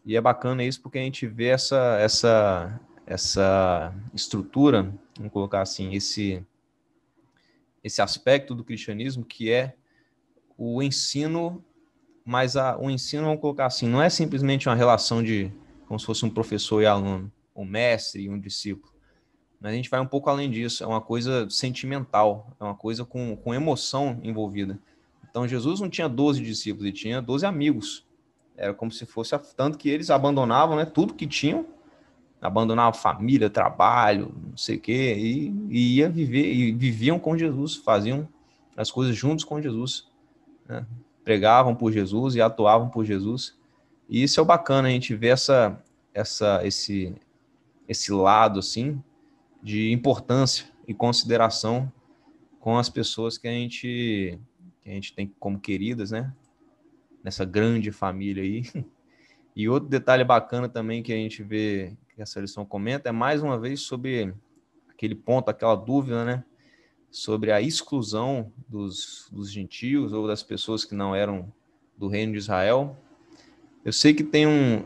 [0.05, 5.93] E é bacana isso porque a gente vê essa essa essa estrutura, vamos colocar assim,
[5.93, 6.45] esse
[7.83, 9.76] esse aspecto do cristianismo que é
[10.57, 11.63] o ensino,
[12.25, 15.51] mas a, o ensino, vamos colocar assim, não é simplesmente uma relação de
[15.87, 18.97] como se fosse um professor e aluno, um mestre e um discípulo
[19.59, 23.03] mas a gente vai um pouco além disso, é uma coisa sentimental, é uma coisa
[23.03, 24.79] com, com emoção envolvida.
[25.29, 28.05] Então Jesus não tinha 12 discípulos, ele tinha 12 amigos.
[28.55, 31.65] Era como se fosse tanto que eles abandonavam né, tudo que tinham,
[32.39, 37.75] abandonavam família, trabalho, não sei o quê, e, e ia viver, e viviam com Jesus,
[37.75, 38.27] faziam
[38.75, 40.07] as coisas juntos com Jesus.
[40.67, 40.85] Né?
[41.23, 43.57] Pregavam por Jesus e atuavam por Jesus.
[44.09, 45.81] E isso é o bacana, a gente ver essa,
[46.13, 47.13] essa, esse,
[47.87, 49.01] esse lado assim
[49.61, 51.91] de importância e consideração
[52.59, 54.39] com as pessoas que a gente
[54.81, 56.33] que a gente tem como queridas, né?
[57.23, 58.63] Nessa grande família aí.
[59.59, 63.41] E outro detalhe bacana também que a gente vê que essa lição comenta é mais
[63.41, 64.31] uma vez sobre
[64.87, 66.43] aquele ponto, aquela dúvida, né?
[67.09, 71.51] Sobre a exclusão dos, dos gentios ou das pessoas que não eram
[71.97, 72.95] do reino de Israel.
[73.83, 74.83] Eu sei que tem um.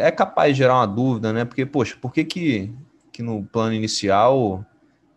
[0.00, 1.44] É capaz de gerar uma dúvida, né?
[1.44, 2.72] Porque, poxa, por que, que
[3.20, 4.64] que no plano inicial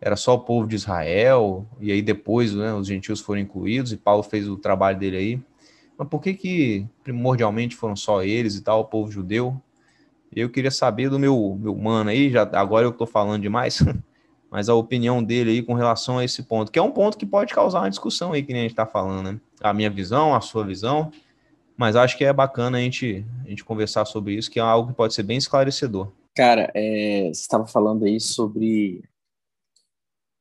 [0.01, 3.97] era só o povo de Israel, e aí depois né, os gentios foram incluídos, e
[3.97, 5.41] Paulo fez o trabalho dele aí.
[5.97, 9.55] Mas por que que primordialmente foram só eles e tal, o povo judeu?
[10.35, 13.81] Eu queria saber do meu, meu mano aí, já, agora eu estou falando demais,
[14.53, 17.25] mas a opinião dele aí com relação a esse ponto, que é um ponto que
[17.25, 19.41] pode causar uma discussão aí, que nem a gente está falando, né?
[19.59, 21.11] A minha visão, a sua visão,
[21.75, 24.91] mas acho que é bacana a gente, a gente conversar sobre isso, que é algo
[24.91, 26.11] que pode ser bem esclarecedor.
[26.35, 29.03] Cara, é, você estava falando aí sobre.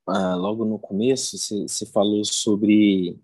[0.07, 3.19] Ah, logo no começo, você, você falou sobre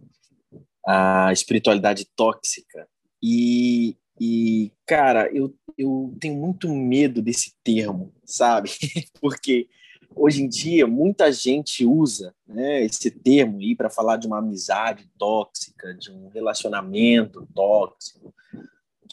[0.86, 2.88] a espiritualidade tóxica.
[3.22, 8.70] E, e cara, eu, eu tenho muito medo desse termo, sabe?
[9.20, 9.68] Porque
[10.14, 15.08] hoje em dia muita gente usa né, esse termo aí para falar de uma amizade
[15.18, 18.34] tóxica, de um relacionamento tóxico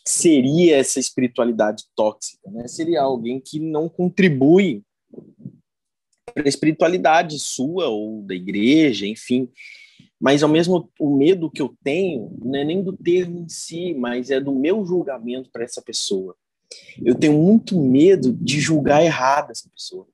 [0.05, 2.49] seria essa espiritualidade tóxica?
[2.51, 2.67] Né?
[2.67, 4.83] Seria alguém que não contribui
[6.33, 9.49] para a espiritualidade sua ou da igreja, enfim.
[10.19, 13.93] Mas ao mesmo o medo que eu tenho não é nem do termo em si,
[13.93, 16.35] mas é do meu julgamento para essa pessoa.
[17.03, 20.07] Eu tenho muito medo de julgar errado essa pessoa.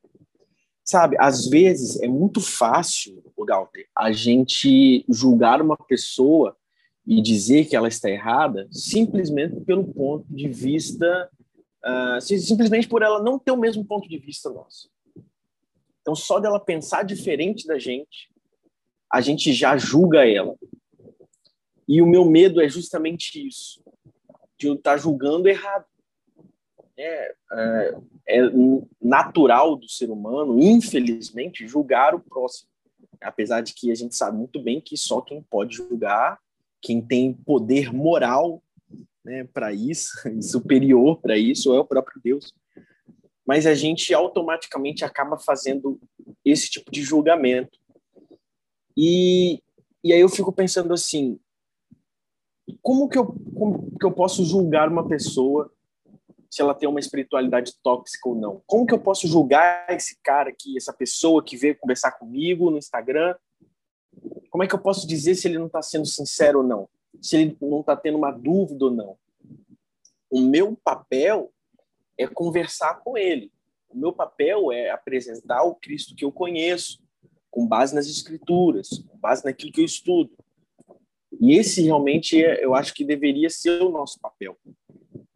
[0.92, 6.58] Sabe, às vezes é muito fácil, o Galter, a gente julgar uma pessoa
[7.08, 11.32] e dizer que ela está errada simplesmente pelo ponto de vista,
[11.86, 14.90] uh, simplesmente por ela não ter o mesmo ponto de vista nosso.
[16.02, 18.30] Então, só dela pensar diferente da gente,
[19.10, 20.58] a gente já julga ela.
[21.88, 23.82] E o meu medo é justamente isso,
[24.60, 25.86] de eu estar julgando errado.
[26.98, 27.96] É, é,
[28.28, 28.42] é
[29.02, 32.70] natural do ser humano, infelizmente, julgar o próximo.
[33.22, 36.40] Apesar de que a gente sabe muito bem que só quem pode julgar
[36.82, 38.62] quem tem poder moral
[39.24, 42.54] né, para isso, superior para isso, é o próprio Deus.
[43.46, 46.00] Mas a gente automaticamente acaba fazendo
[46.44, 47.78] esse tipo de julgamento.
[48.98, 49.62] E,
[50.04, 51.40] e aí eu fico pensando assim,
[52.82, 55.72] como que, eu, como que eu posso julgar uma pessoa
[56.52, 58.62] se ela tem uma espiritualidade tóxica ou não?
[58.68, 62.78] Como que eu posso julgar esse cara aqui, essa pessoa que veio conversar comigo no
[62.78, 63.36] Instagram
[64.50, 66.90] como é que eu posso dizer se ele não está sendo sincero ou não?
[67.22, 69.18] Se ele não está tendo uma dúvida ou não?
[70.30, 71.52] O meu papel
[72.18, 73.52] é conversar com ele.
[73.90, 77.02] O meu papel é apresentar o Cristo que eu conheço,
[77.50, 80.32] com base nas Escrituras, com base naquilo que eu estudo.
[81.40, 84.58] E esse realmente é, eu acho que deveria ser o nosso papel.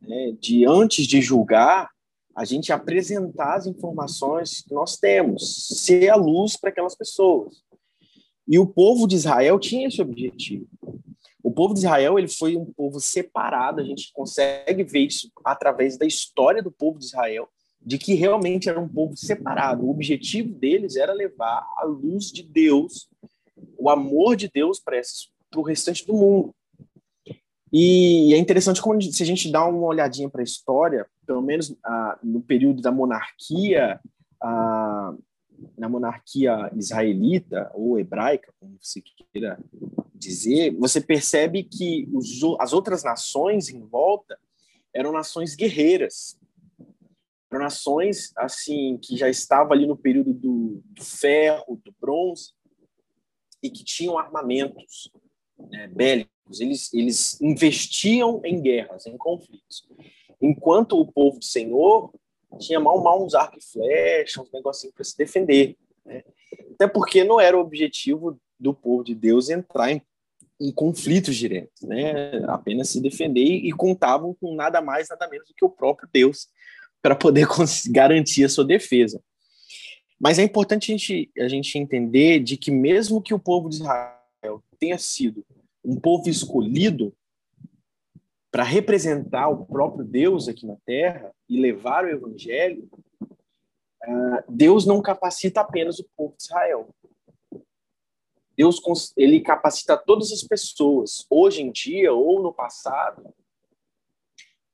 [0.07, 0.35] Né?
[0.39, 1.89] De antes de julgar,
[2.35, 7.63] a gente apresentar as informações que nós temos, ser a luz para aquelas pessoas.
[8.47, 10.67] E o povo de Israel tinha esse objetivo.
[11.41, 15.97] O povo de Israel ele foi um povo separado, a gente consegue ver isso através
[15.97, 17.47] da história do povo de Israel,
[17.81, 19.85] de que realmente era um povo separado.
[19.85, 23.07] O objetivo deles era levar a luz de Deus,
[23.77, 24.99] o amor de Deus para
[25.55, 26.53] o restante do mundo.
[27.77, 31.75] E é interessante como se a gente dá uma olhadinha para a história, pelo menos
[31.83, 33.99] ah, no período da monarquia,
[34.41, 35.13] ah,
[35.77, 39.59] na monarquia israelita ou hebraica, como você queira
[40.13, 44.39] dizer, você percebe que os, as outras nações em volta
[44.93, 46.39] eram nações guerreiras,
[47.51, 52.53] eram nações assim que já estavam ali no período do, do ferro, do bronze
[53.61, 55.11] e que tinham armamentos
[55.59, 56.34] né, bélicos.
[56.59, 59.87] Eles, eles investiam em guerras, em conflitos,
[60.41, 62.13] enquanto o povo do Senhor
[62.59, 65.75] tinha mal mal uns arcos e flechas, uns negocinhos para se defender.
[66.05, 66.23] Né?
[66.73, 70.01] Até porque não era o objetivo do povo de Deus entrar em,
[70.59, 72.43] em conflitos diretos, né?
[72.47, 76.47] apenas se defender e contavam com nada mais, nada menos do que o próprio Deus
[77.01, 77.47] para poder
[77.91, 79.21] garantir a sua defesa.
[80.19, 83.75] Mas é importante a gente, a gente entender de que mesmo que o povo de
[83.75, 85.45] Israel tenha sido
[85.85, 87.15] um povo escolhido,
[88.51, 92.89] para representar o próprio Deus aqui na Terra e levar o Evangelho,
[94.01, 96.89] ah, Deus não capacita apenas o povo de Israel.
[98.57, 98.81] Deus
[99.17, 103.35] ele capacita todas as pessoas, hoje em dia ou no passado,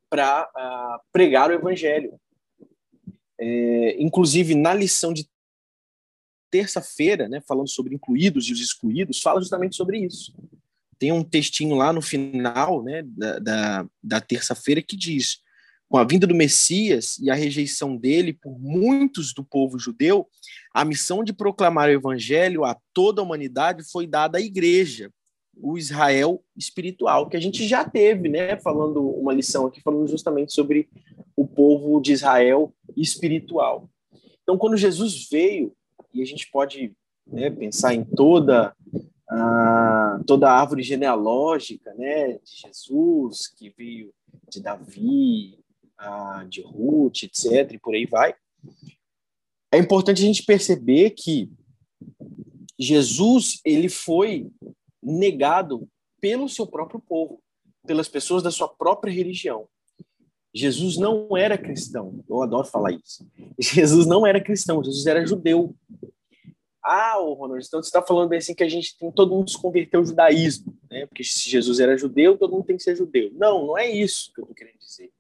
[0.08, 2.20] para uh, pregar o Evangelho.
[3.40, 5.28] É, inclusive, na lição de
[6.52, 10.32] terça-feira, né, falando sobre incluídos e os excluídos, fala justamente sobre isso
[11.02, 15.40] tem um textinho lá no final né, da, da, da terça-feira que diz:
[15.90, 20.28] com a vinda do Messias e a rejeição dele por muitos do povo judeu,
[20.72, 25.12] a missão de proclamar o evangelho a toda a humanidade foi dada à igreja,
[25.58, 30.54] o Israel espiritual, que a gente já teve, né, falando uma lição aqui, falando justamente
[30.54, 30.88] sobre
[31.36, 33.90] o povo de Israel espiritual.
[34.44, 35.74] Então, quando Jesus veio,
[36.14, 36.94] e a gente pode
[37.26, 38.76] né, pensar em toda
[39.32, 44.14] ah, toda a árvore genealógica né, de Jesus, que veio
[44.50, 45.58] de Davi,
[45.98, 48.36] ah, de Ruth, etc., e por aí vai.
[49.74, 51.50] É importante a gente perceber que
[52.78, 54.52] Jesus ele foi
[55.02, 55.88] negado
[56.20, 57.42] pelo seu próprio povo,
[57.88, 59.68] pelas pessoas da sua própria religião.
[60.54, 62.22] Jesus não era cristão.
[62.28, 63.26] Eu adoro falar isso.
[63.58, 65.74] Jesus não era cristão, Jesus era judeu.
[66.84, 69.50] Ah, o Ronald, então você está falando bem assim que a gente tem todo mundo
[69.52, 71.06] se converter ao judaísmo, né?
[71.06, 73.30] Porque se Jesus era judeu, todo mundo tem que ser judeu.
[73.34, 75.12] Não, não é isso que eu estou querendo dizer.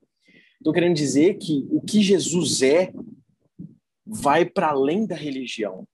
[0.58, 2.92] Estou querendo dizer que o que Jesus é
[4.06, 5.88] vai para além da religião.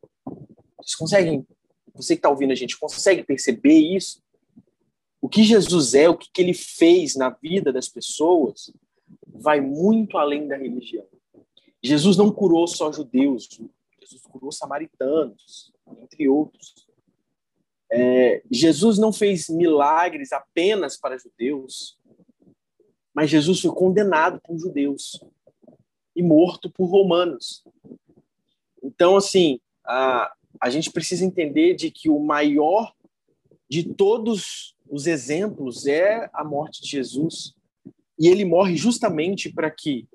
[0.77, 1.45] Vocês conseguem,
[1.93, 4.21] você que está ouvindo a gente, consegue perceber isso?
[5.21, 8.71] O que Jesus é, o que, que ele fez na vida das pessoas,
[9.25, 11.05] vai muito além da religião.
[11.83, 13.47] Jesus não curou só judeus,
[14.07, 16.87] Jesus curou samaritanos, entre outros.
[17.91, 21.97] É, Jesus não fez milagres apenas para judeus,
[23.13, 25.19] mas Jesus foi condenado por judeus
[26.15, 27.63] e morto por romanos.
[28.81, 32.93] Então, assim, a, a gente precisa entender de que o maior
[33.69, 37.53] de todos os exemplos é a morte de Jesus.
[38.17, 40.07] E ele morre justamente para que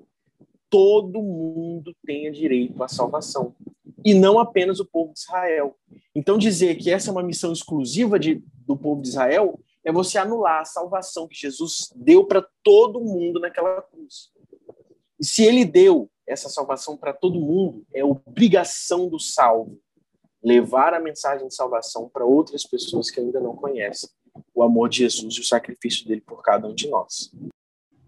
[0.69, 3.55] todo mundo tenha direito à salvação
[4.03, 5.77] e não apenas o povo de Israel.
[6.13, 10.17] Então, dizer que essa é uma missão exclusiva de, do povo de Israel é você
[10.17, 14.31] anular a salvação que Jesus deu para todo mundo naquela cruz.
[15.19, 19.77] E se ele deu essa salvação para todo mundo, é obrigação do salvo
[20.43, 24.09] levar a mensagem de salvação para outras pessoas que ainda não conhecem
[24.53, 27.31] o amor de Jesus e o sacrifício dele por cada um de nós.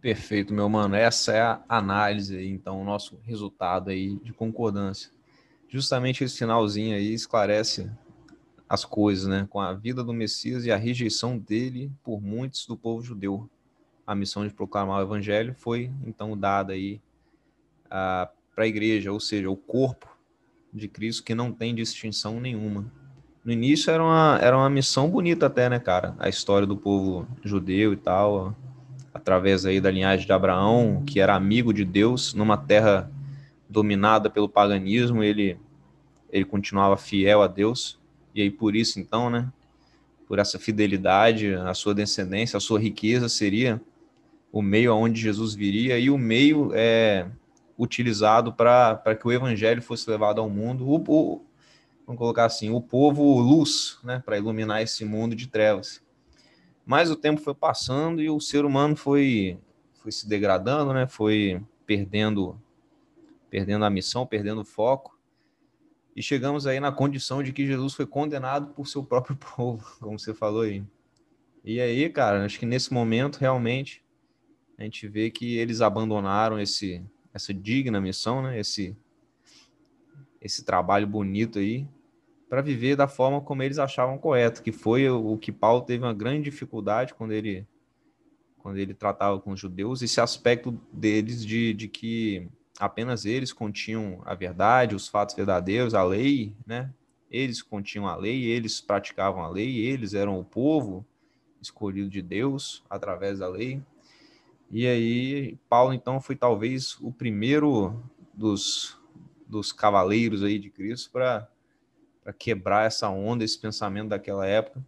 [0.02, 0.96] Perfeito, meu mano.
[0.96, 5.15] Essa é a análise então, o nosso resultado aí de concordância
[5.70, 7.90] justamente esse finalzinho aí esclarece
[8.68, 9.48] as coisas, né?
[9.50, 13.50] Com a vida do Messias e a rejeição dele por muitos do povo judeu.
[14.06, 17.02] A missão de proclamar o evangelho foi então dada aí
[17.90, 20.08] para a igreja, ou seja, o corpo
[20.74, 22.92] de Cristo que não tem distinção nenhuma.
[23.44, 26.16] No início era uma, era uma missão bonita até, né, cara?
[26.18, 28.56] A história do povo judeu e tal,
[29.14, 33.10] através aí da linhagem de Abraão, que era amigo de Deus numa terra
[33.70, 35.60] dominada pelo paganismo, ele
[36.36, 37.98] ele continuava fiel a Deus,
[38.34, 39.50] e aí por isso então, né,
[40.28, 43.82] por essa fidelidade, a sua descendência, a sua riqueza seria
[44.52, 47.28] o meio aonde Jesus viria e o meio é
[47.78, 51.42] utilizado para que o evangelho fosse levado ao mundo, o, o,
[52.06, 56.04] vamos colocar assim, o povo luz, né, para iluminar esse mundo de trevas.
[56.86, 59.58] Mas o tempo foi passando e o ser humano foi
[60.02, 62.60] foi se degradando, né, foi perdendo
[63.50, 65.15] perdendo a missão, perdendo o foco.
[66.16, 70.18] E chegamos aí na condição de que Jesus foi condenado por seu próprio povo, como
[70.18, 70.84] você falou aí.
[71.64, 74.04] E aí, cara, acho que nesse momento realmente
[74.78, 77.04] a gente vê que eles abandonaram esse
[77.34, 78.60] essa digna missão, né?
[78.60, 78.96] Esse
[80.40, 81.88] esse trabalho bonito aí
[82.48, 86.14] para viver da forma como eles achavam correto, que foi o que Paulo teve uma
[86.14, 87.68] grande dificuldade quando ele
[88.60, 92.48] quando ele tratava com os judeus, esse aspecto deles de, de que
[92.80, 96.94] apenas eles continham a verdade, os fatos verdadeiros, a lei, né?
[97.30, 101.06] Eles continham a lei, eles praticavam a lei, eles eram o povo
[101.62, 103.82] escolhido de Deus através da lei.
[104.70, 108.02] E aí, Paulo, então, foi talvez o primeiro
[108.34, 108.98] dos,
[109.48, 111.48] dos cavaleiros aí de Cristo para
[112.38, 114.84] quebrar essa onda, esse pensamento daquela época,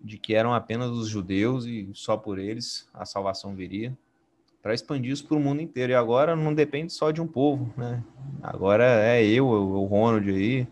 [0.00, 3.96] de que eram apenas os judeus e só por eles a salvação viria,
[4.66, 5.92] para expandir isso para o mundo inteiro.
[5.92, 8.02] E agora não depende só de um povo, né?
[8.42, 10.66] Agora é eu, o Ronald aí,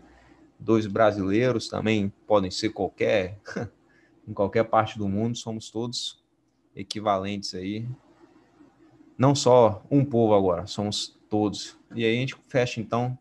[0.59, 3.39] dois brasileiros também podem ser qualquer,
[4.27, 6.21] em qualquer parte do mundo, somos todos
[6.75, 7.87] equivalentes aí
[9.17, 11.77] não só um povo agora, somos todos.
[11.95, 13.17] E aí a gente fecha então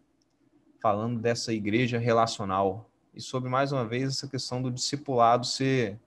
[0.83, 6.01] falando dessa igreja relacional e sobre mais uma vez essa questão do discipulado ser,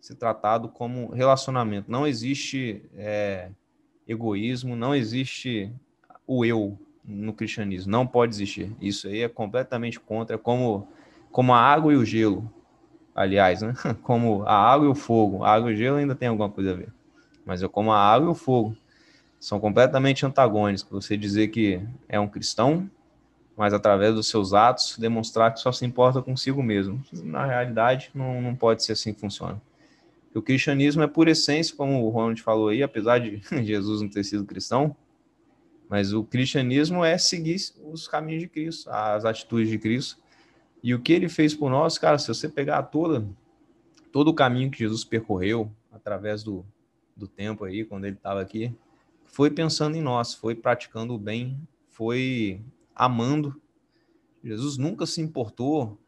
[0.00, 1.88] ser tratado como relacionamento.
[1.88, 3.52] Não existe é,
[4.08, 5.70] egoísmo, não existe
[6.26, 8.74] o eu no cristianismo, não pode existir.
[8.80, 10.88] Isso aí é completamente contra, é como,
[11.30, 12.50] como a água e o gelo,
[13.14, 13.74] aliás, né?
[14.02, 15.44] como a água e o fogo.
[15.44, 16.92] A água e o gelo ainda tem alguma coisa a ver,
[17.44, 18.76] mas é como a água e o fogo
[19.38, 20.86] são completamente antagônicos.
[20.90, 22.90] Você dizer que é um cristão,
[23.56, 27.02] mas através dos seus atos demonstrar que só se importa consigo mesmo.
[27.12, 29.60] Na realidade, não, não pode ser assim que funciona.
[30.34, 34.24] O cristianismo é por essência, como o Ronald falou aí, apesar de Jesus não ter
[34.24, 34.96] sido cristão,
[35.88, 40.18] mas o cristianismo é seguir os caminhos de Cristo, as atitudes de Cristo.
[40.82, 43.26] E o que ele fez por nós, cara, se você pegar toda,
[44.12, 46.64] todo o caminho que Jesus percorreu através do,
[47.16, 48.72] do tempo aí, quando ele estava aqui,
[49.24, 51.58] foi pensando em nós, foi praticando o bem,
[51.88, 52.60] foi
[52.94, 53.60] amando.
[54.44, 55.98] Jesus nunca se importou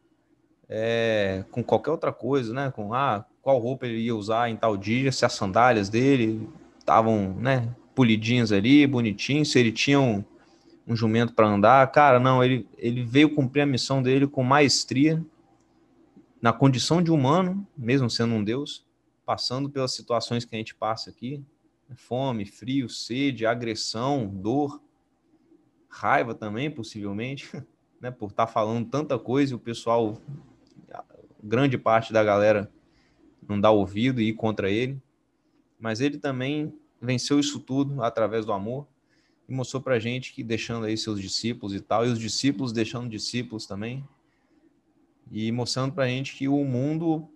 [0.69, 2.71] é, com qualquer outra coisa, né?
[2.71, 7.35] Com ah, qual roupa ele ia usar em tal dia, se as sandálias dele estavam,
[7.35, 10.23] né, polidinhas ali, bonitinhos, se ele tinha um,
[10.87, 11.91] um jumento para andar.
[11.91, 15.23] Cara, não, ele, ele veio cumprir a missão dele com maestria,
[16.41, 18.85] na condição de humano, mesmo sendo um Deus,
[19.25, 21.43] passando pelas situações que a gente passa aqui,
[21.95, 24.81] fome, frio, sede, agressão, dor,
[25.87, 27.51] raiva também, possivelmente,
[27.99, 30.17] né, por estar tá falando tanta coisa e o pessoal,
[31.43, 32.71] grande parte da galera,
[33.47, 35.01] não dá ouvido e ir contra ele.
[35.79, 38.85] Mas ele também venceu isso tudo através do amor
[39.49, 43.09] e mostrou para gente que deixando aí seus discípulos e tal, e os discípulos deixando
[43.09, 44.07] discípulos também,
[45.29, 47.27] e mostrando para gente que o mundo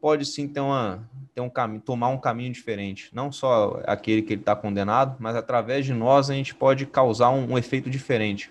[0.00, 3.10] pode sim ter, uma, ter um caminho, tomar um caminho diferente.
[3.14, 7.30] Não só aquele que ele está condenado, mas através de nós a gente pode causar
[7.30, 8.50] um, um efeito diferente.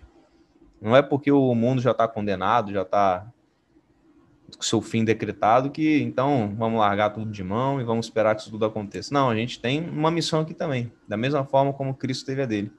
[0.80, 3.28] Não é porque o mundo já está condenado, já está
[4.60, 8.52] seu fim decretado, que então vamos largar tudo de mão e vamos esperar que isso
[8.52, 9.14] tudo aconteça.
[9.14, 12.46] Não, a gente tem uma missão aqui também, da mesma forma como Cristo teve a
[12.46, 12.72] dele.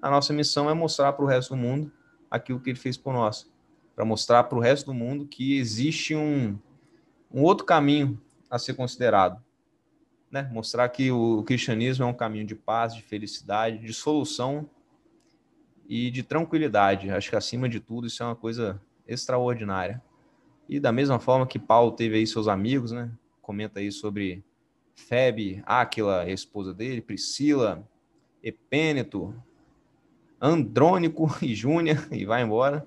[0.00, 1.90] A nossa missão é mostrar para o resto do mundo
[2.30, 3.50] aquilo que ele fez por nós,
[3.94, 6.58] para mostrar para o resto do mundo que existe um,
[7.32, 8.20] um outro caminho
[8.50, 9.42] a ser considerado.
[10.30, 10.48] Né?
[10.52, 14.68] Mostrar que o cristianismo é um caminho de paz, de felicidade, de solução
[15.88, 17.10] e de tranquilidade.
[17.10, 20.02] Acho que acima de tudo isso é uma coisa extraordinária.
[20.68, 23.10] E da mesma forma que Paulo teve aí seus amigos, né?
[23.40, 24.44] Comenta aí sobre
[24.94, 27.86] Febe, Áquila, a esposa dele, Priscila,
[28.42, 29.34] Epêneto,
[30.40, 32.86] Andrônico e Júnior, e vai embora.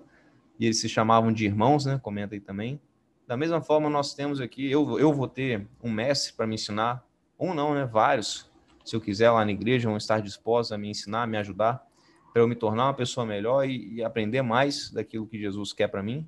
[0.60, 2.00] E eles se chamavam de irmãos, né?
[2.02, 2.82] Comenta aí também.
[3.26, 7.06] Da mesma forma, nós temos aqui, eu, eu vou ter um mestre para me ensinar,
[7.40, 7.86] um não, né?
[7.86, 8.50] Vários.
[8.84, 11.86] Se eu quiser lá na igreja, vão estar dispostos a me ensinar, a me ajudar,
[12.34, 15.88] para eu me tornar uma pessoa melhor e, e aprender mais daquilo que Jesus quer
[15.88, 16.28] para mim.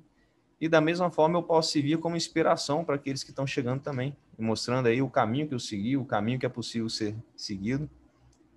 [0.62, 4.16] E da mesma forma, eu posso servir como inspiração para aqueles que estão chegando também,
[4.38, 7.90] mostrando aí o caminho que eu segui, o caminho que é possível ser seguido,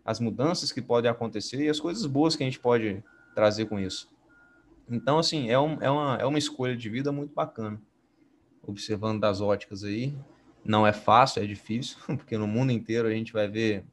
[0.06, 3.04] as mudanças que podem acontecer e as coisas boas que a gente pode
[3.34, 4.08] trazer com isso.
[4.88, 7.82] Então, assim, é, um, é, uma, é uma escolha de vida muito bacana
[8.62, 10.16] observando das óticas aí.
[10.64, 13.84] Não é fácil, é difícil, porque no mundo inteiro a gente vai ver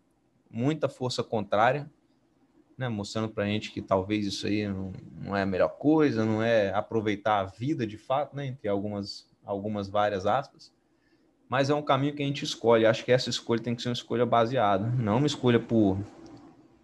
[0.50, 1.90] muita força contrária,
[2.76, 6.24] né, mostrando para a gente que talvez isso aí não, não, é a melhor coisa,
[6.24, 10.72] não é aproveitar a vida de fato, né, entre algumas, algumas várias aspas.
[11.48, 12.86] Mas é um caminho que a gente escolhe.
[12.86, 15.98] Acho que essa escolha tem que ser uma escolha baseada, não uma escolha por,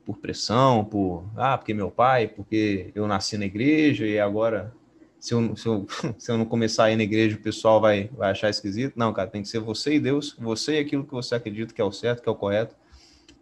[0.04, 4.74] por pressão, por ah, porque meu pai, porque eu nasci na igreja e agora
[5.18, 5.86] se eu, se, eu,
[6.18, 8.94] se eu não começar a ir na igreja, o pessoal vai, vai achar esquisito.
[8.96, 11.80] Não, cara, tem que ser você e Deus, você e aquilo que você acredita que
[11.80, 12.76] é o certo, que é o correto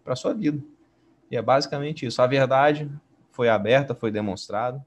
[0.03, 0.63] para sua vida.
[1.31, 2.23] E é basicamente isso.
[2.23, 2.91] A verdade
[3.31, 4.85] foi aberta, foi demonstrada.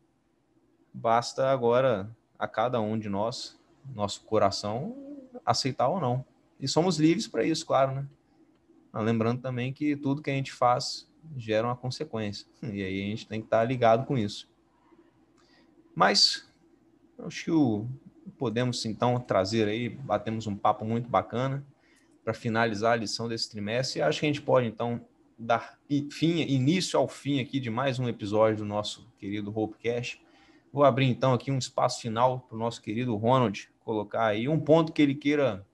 [0.93, 3.59] Basta agora a cada um de nós,
[3.93, 4.95] nosso coração,
[5.45, 6.25] aceitar ou não.
[6.59, 8.07] E somos livres para isso, claro, né?
[8.91, 12.47] Mas lembrando também que tudo que a gente faz gera uma consequência.
[12.63, 14.49] E aí a gente tem que estar ligado com isso.
[15.95, 16.49] Mas
[17.19, 17.87] acho que o,
[18.37, 21.65] podemos então trazer aí, batemos um papo muito bacana
[22.23, 23.99] para finalizar a lição desse trimestre.
[23.99, 25.05] E acho que a gente pode então
[25.39, 25.79] dar
[26.11, 30.21] fim, início ao fim aqui de mais um episódio do nosso querido Hopecast.
[30.71, 34.59] Vou abrir então aqui um espaço final para o nosso querido Ronald colocar aí um
[34.59, 35.65] ponto que ele queira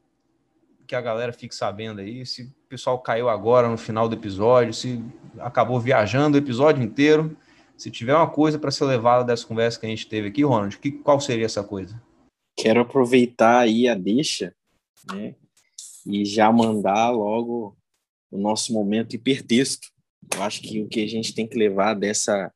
[0.85, 4.71] que a galera fique sabendo aí, se o pessoal caiu agora no final do episódio,
[4.71, 5.03] se
[5.39, 7.35] acabou viajando o episódio inteiro,
[7.75, 10.77] se tiver uma coisa para ser levada dessa conversa que a gente teve aqui, Ronald,
[10.77, 11.99] que, qual seria essa coisa?
[12.55, 14.53] Quero aproveitar aí a deixa,
[15.11, 15.33] né,
[16.05, 17.75] e já mandar logo
[18.31, 19.87] o nosso momento hipertexto.
[20.33, 22.51] Eu acho que o que a gente tem que levar dessa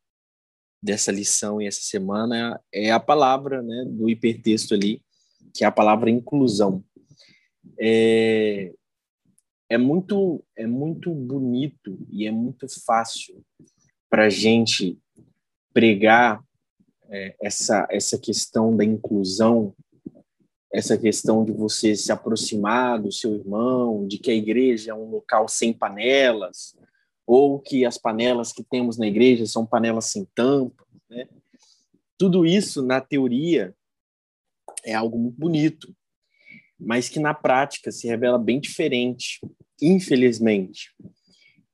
[0.81, 5.03] dessa lição e essa semana é a palavra, né, do hipertexto ali,
[5.53, 6.81] que é a palavra inclusão.
[7.77, 8.71] É,
[9.69, 13.43] é muito é muito bonito e é muito fácil
[14.09, 14.97] para gente
[15.73, 16.41] pregar
[17.09, 19.75] é, essa essa questão da inclusão
[20.71, 25.09] essa questão de você se aproximar do seu irmão de que a igreja é um
[25.09, 26.77] local sem panelas
[27.25, 31.27] ou que as panelas que temos na igreja são panelas sem tampa né?
[32.17, 33.73] tudo isso na teoria
[34.85, 35.95] é algo muito bonito
[36.79, 39.41] mas que na prática se revela bem diferente,
[39.81, 40.91] infelizmente.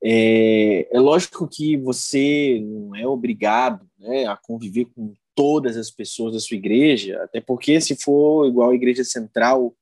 [0.03, 6.33] É, é lógico que você não é obrigado né, a conviver com todas as pessoas
[6.33, 9.75] da sua igreja, até porque se for igual a igreja central,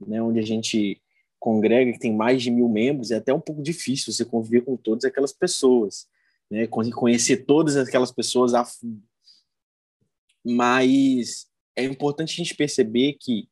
[0.00, 1.02] né, onde a gente
[1.38, 4.76] congrega, que tem mais de mil membros, é até um pouco difícil você conviver com
[4.76, 6.06] todas aquelas pessoas,
[6.48, 9.02] né, conhecer todas aquelas pessoas a fundo.
[10.44, 13.48] Mas é importante a gente perceber que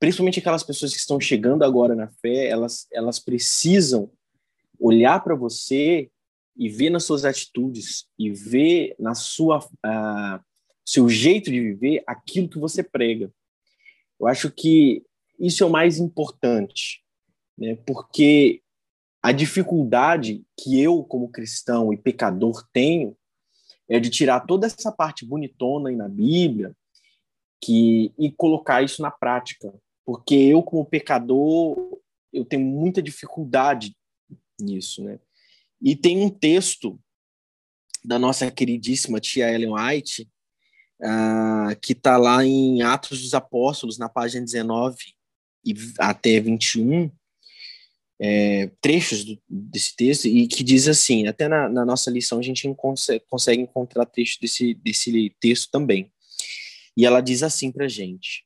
[0.00, 4.10] principalmente aquelas pessoas que estão chegando agora na fé, elas, elas precisam
[4.78, 6.10] olhar para você
[6.56, 10.44] e ver nas suas atitudes e ver na sua uh,
[10.88, 13.30] seu jeito de viver aquilo que você prega.
[14.18, 15.04] Eu acho que
[15.38, 17.04] isso é o mais importante,
[17.58, 17.76] né?
[17.86, 18.62] Porque
[19.22, 23.14] a dificuldade que eu como cristão e pecador tenho
[23.86, 26.74] é de tirar toda essa parte bonitona aí na Bíblia
[27.62, 29.70] que e colocar isso na prática,
[30.06, 31.98] porque eu como pecador
[32.32, 33.94] eu tenho muita dificuldade
[34.58, 35.20] nisso, né?
[35.82, 36.98] E tem um texto
[38.02, 40.26] da nossa queridíssima tia Ellen White
[41.02, 44.96] uh, que está lá em Atos dos Apóstolos na página 19
[45.64, 47.10] e até 21
[48.20, 52.42] é, trechos do, desse texto e que diz assim, até na, na nossa lição a
[52.42, 56.10] gente consegue, consegue encontrar trechos desse, desse texto também.
[56.96, 58.44] E ela diz assim para gente: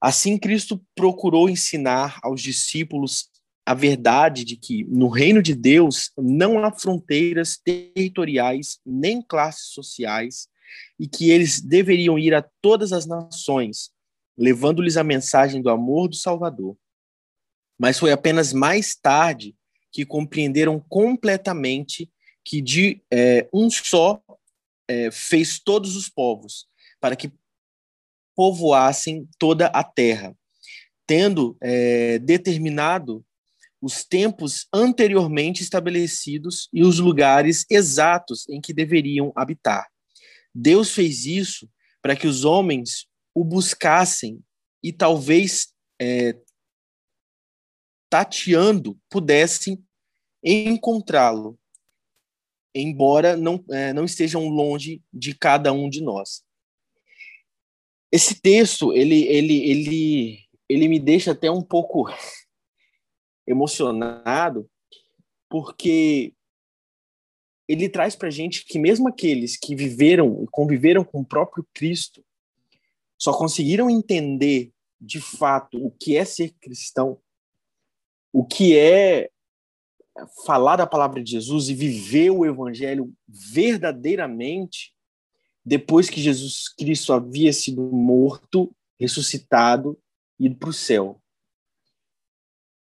[0.00, 3.28] Assim, Cristo procurou ensinar aos discípulos
[3.64, 10.48] a verdade de que no reino de Deus não há fronteiras territoriais nem classes sociais
[10.98, 13.90] e que eles deveriam ir a todas as nações,
[14.36, 16.76] levando-lhes a mensagem do amor do Salvador.
[17.78, 19.54] Mas foi apenas mais tarde
[19.92, 22.10] que compreenderam completamente
[22.44, 24.22] que de é, um só
[24.88, 26.66] é, fez todos os povos,
[27.00, 27.32] para que
[28.34, 30.34] povoassem toda a terra,
[31.06, 33.24] tendo é, determinado
[33.80, 39.86] os tempos anteriormente estabelecidos e os lugares exatos em que deveriam habitar.
[40.60, 41.70] Deus fez isso
[42.02, 44.42] para que os homens o buscassem
[44.82, 46.36] e talvez é,
[48.10, 49.80] tateando pudessem
[50.42, 51.56] encontrá-lo,
[52.74, 56.42] embora não, é, não estejam longe de cada um de nós.
[58.10, 62.06] Esse texto, ele, ele, ele, ele me deixa até um pouco
[63.46, 64.68] emocionado,
[65.48, 66.34] porque
[67.68, 72.24] ele traz para gente que mesmo aqueles que viveram e conviveram com o próprio Cristo
[73.18, 77.20] só conseguiram entender de fato o que é ser cristão,
[78.32, 79.30] o que é
[80.46, 84.94] falar da palavra de Jesus e viver o evangelho verdadeiramente
[85.64, 90.00] depois que Jesus Cristo havia sido morto, ressuscitado
[90.40, 91.20] e ido para o céu.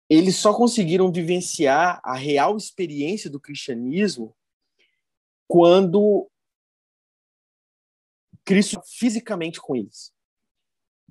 [0.09, 4.34] Eles só conseguiram vivenciar a real experiência do cristianismo
[5.49, 6.28] quando
[8.44, 10.12] Cristo fisicamente com eles.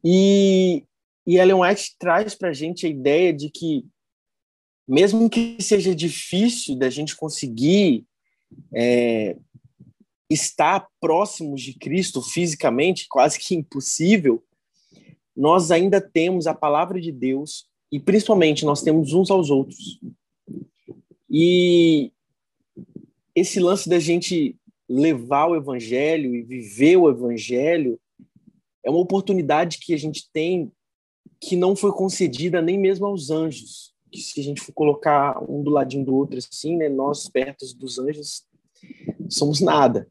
[0.03, 0.85] E,
[1.25, 3.85] e Ellen White traz para a gente a ideia de que,
[4.87, 8.05] mesmo que seja difícil da gente conseguir
[8.73, 9.37] é,
[10.29, 14.43] estar próximos de Cristo fisicamente, quase que impossível,
[15.35, 19.99] nós ainda temos a palavra de Deus e principalmente nós temos uns aos outros.
[21.29, 22.13] E
[23.35, 24.55] esse lance da gente
[24.87, 27.99] levar o evangelho e viver o evangelho
[28.83, 30.71] é uma oportunidade que a gente tem
[31.41, 33.93] que não foi concedida nem mesmo aos anjos.
[34.11, 37.65] Que se a gente for colocar um do ladinho do outro assim, né, nós perto
[37.75, 38.43] dos anjos
[39.29, 40.07] somos nada.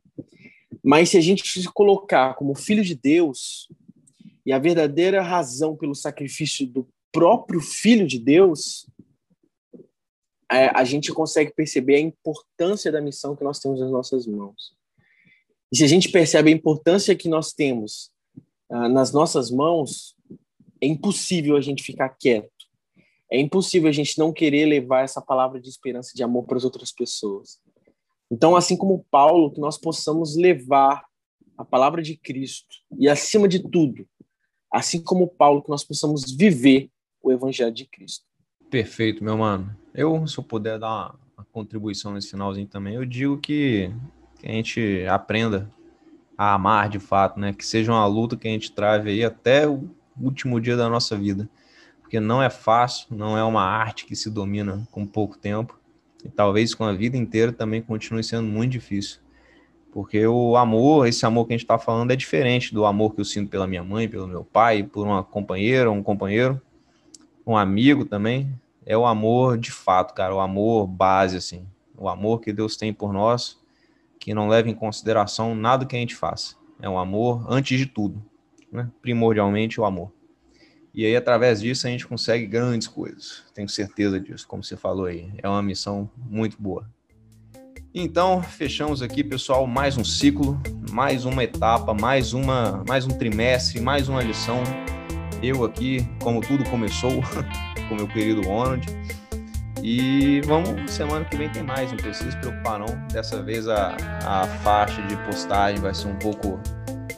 [0.82, 3.68] Mas se a gente se colocar como filho de Deus
[4.44, 8.86] e a verdadeira razão pelo sacrifício do próprio filho de Deus,
[10.50, 14.76] é, a gente consegue perceber a importância da missão que nós temos nas nossas mãos.
[15.72, 18.10] E se a gente percebe a importância que nós temos
[18.70, 20.14] uh, nas nossas mãos,
[20.80, 22.50] é impossível a gente ficar quieto.
[23.30, 26.58] É impossível a gente não querer levar essa palavra de esperança e de amor para
[26.58, 27.58] as outras pessoas.
[28.30, 31.04] Então, assim como Paulo, que nós possamos levar
[31.56, 34.06] a palavra de Cristo e, acima de tudo,
[34.72, 36.90] assim como Paulo, que nós possamos viver
[37.22, 38.24] o evangelho de Cristo.
[38.74, 39.70] Perfeito, meu mano.
[39.94, 43.88] Eu, se eu puder dar uma, contribuição nesse finalzinho também, eu digo que,
[44.40, 45.70] que, a gente aprenda
[46.36, 47.52] a amar de fato, né?
[47.52, 49.88] Que seja uma luta que a gente trave aí até o
[50.20, 51.48] último dia da nossa vida.
[52.00, 55.78] Porque não é fácil, não é uma arte que se domina com pouco tempo
[56.24, 59.20] e talvez com a vida inteira também continue sendo muito difícil.
[59.92, 63.20] Porque o amor, esse amor que a gente está falando, é diferente do amor que
[63.20, 66.60] eu sinto pela minha mãe, pelo meu pai, por uma companheira, um companheiro,
[67.46, 68.52] um amigo também.
[68.86, 71.66] É o amor de fato, cara, o amor base, assim.
[71.96, 73.58] O amor que Deus tem por nós,
[74.18, 76.56] que não leva em consideração nada que a gente faça.
[76.80, 78.22] É um amor antes de tudo,
[78.70, 78.90] né?
[79.00, 80.12] primordialmente o amor.
[80.92, 83.42] E aí, através disso, a gente consegue grandes coisas.
[83.52, 85.32] Tenho certeza disso, como você falou aí.
[85.42, 86.88] É uma missão muito boa.
[87.92, 90.60] Então, fechamos aqui, pessoal, mais um ciclo,
[90.90, 94.62] mais uma etapa, mais uma, mais um trimestre, mais uma lição.
[95.42, 97.22] Eu aqui, como tudo começou,
[97.88, 98.86] com meu querido Ronald.
[99.82, 102.86] E vamos, semana que vem tem mais, não precisa se preocupar não.
[103.08, 106.58] Dessa vez a, a faixa de postagem vai ser um pouco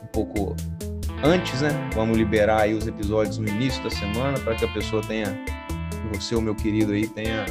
[0.03, 0.57] um pouco
[1.23, 1.71] antes, né?
[1.95, 5.39] Vamos liberar aí os episódios no início da semana para que a pessoa tenha,
[6.13, 7.45] você, o meu querido aí, tenha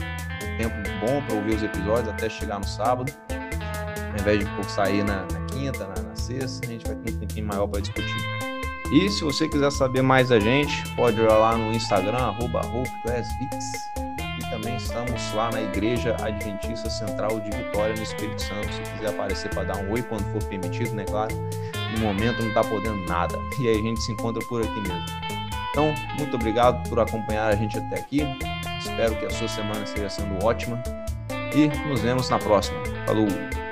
[0.57, 3.11] tempo bom para ouvir os episódios até chegar no sábado.
[3.29, 7.19] Ao invés de sair na, na quinta, na, na, sexta, a gente vai ter um
[7.19, 8.34] tempinho maior para discutir.
[8.91, 12.61] E se você quiser saber mais da gente, pode ir lá no Instagram, arroba
[14.39, 18.71] E também estamos lá na Igreja Adventista Central de Vitória, no Espírito Santo.
[18.71, 21.03] Se quiser aparecer para dar um oi quando for permitido, né?
[21.05, 21.35] Claro
[21.95, 23.39] no momento não está podendo nada.
[23.59, 25.05] E aí a gente se encontra por aqui mesmo.
[25.71, 28.21] Então, muito obrigado por acompanhar a gente até aqui.
[28.79, 30.81] Espero que a sua semana esteja sendo ótima.
[31.53, 32.77] E nos vemos na próxima.
[33.05, 33.64] Falou!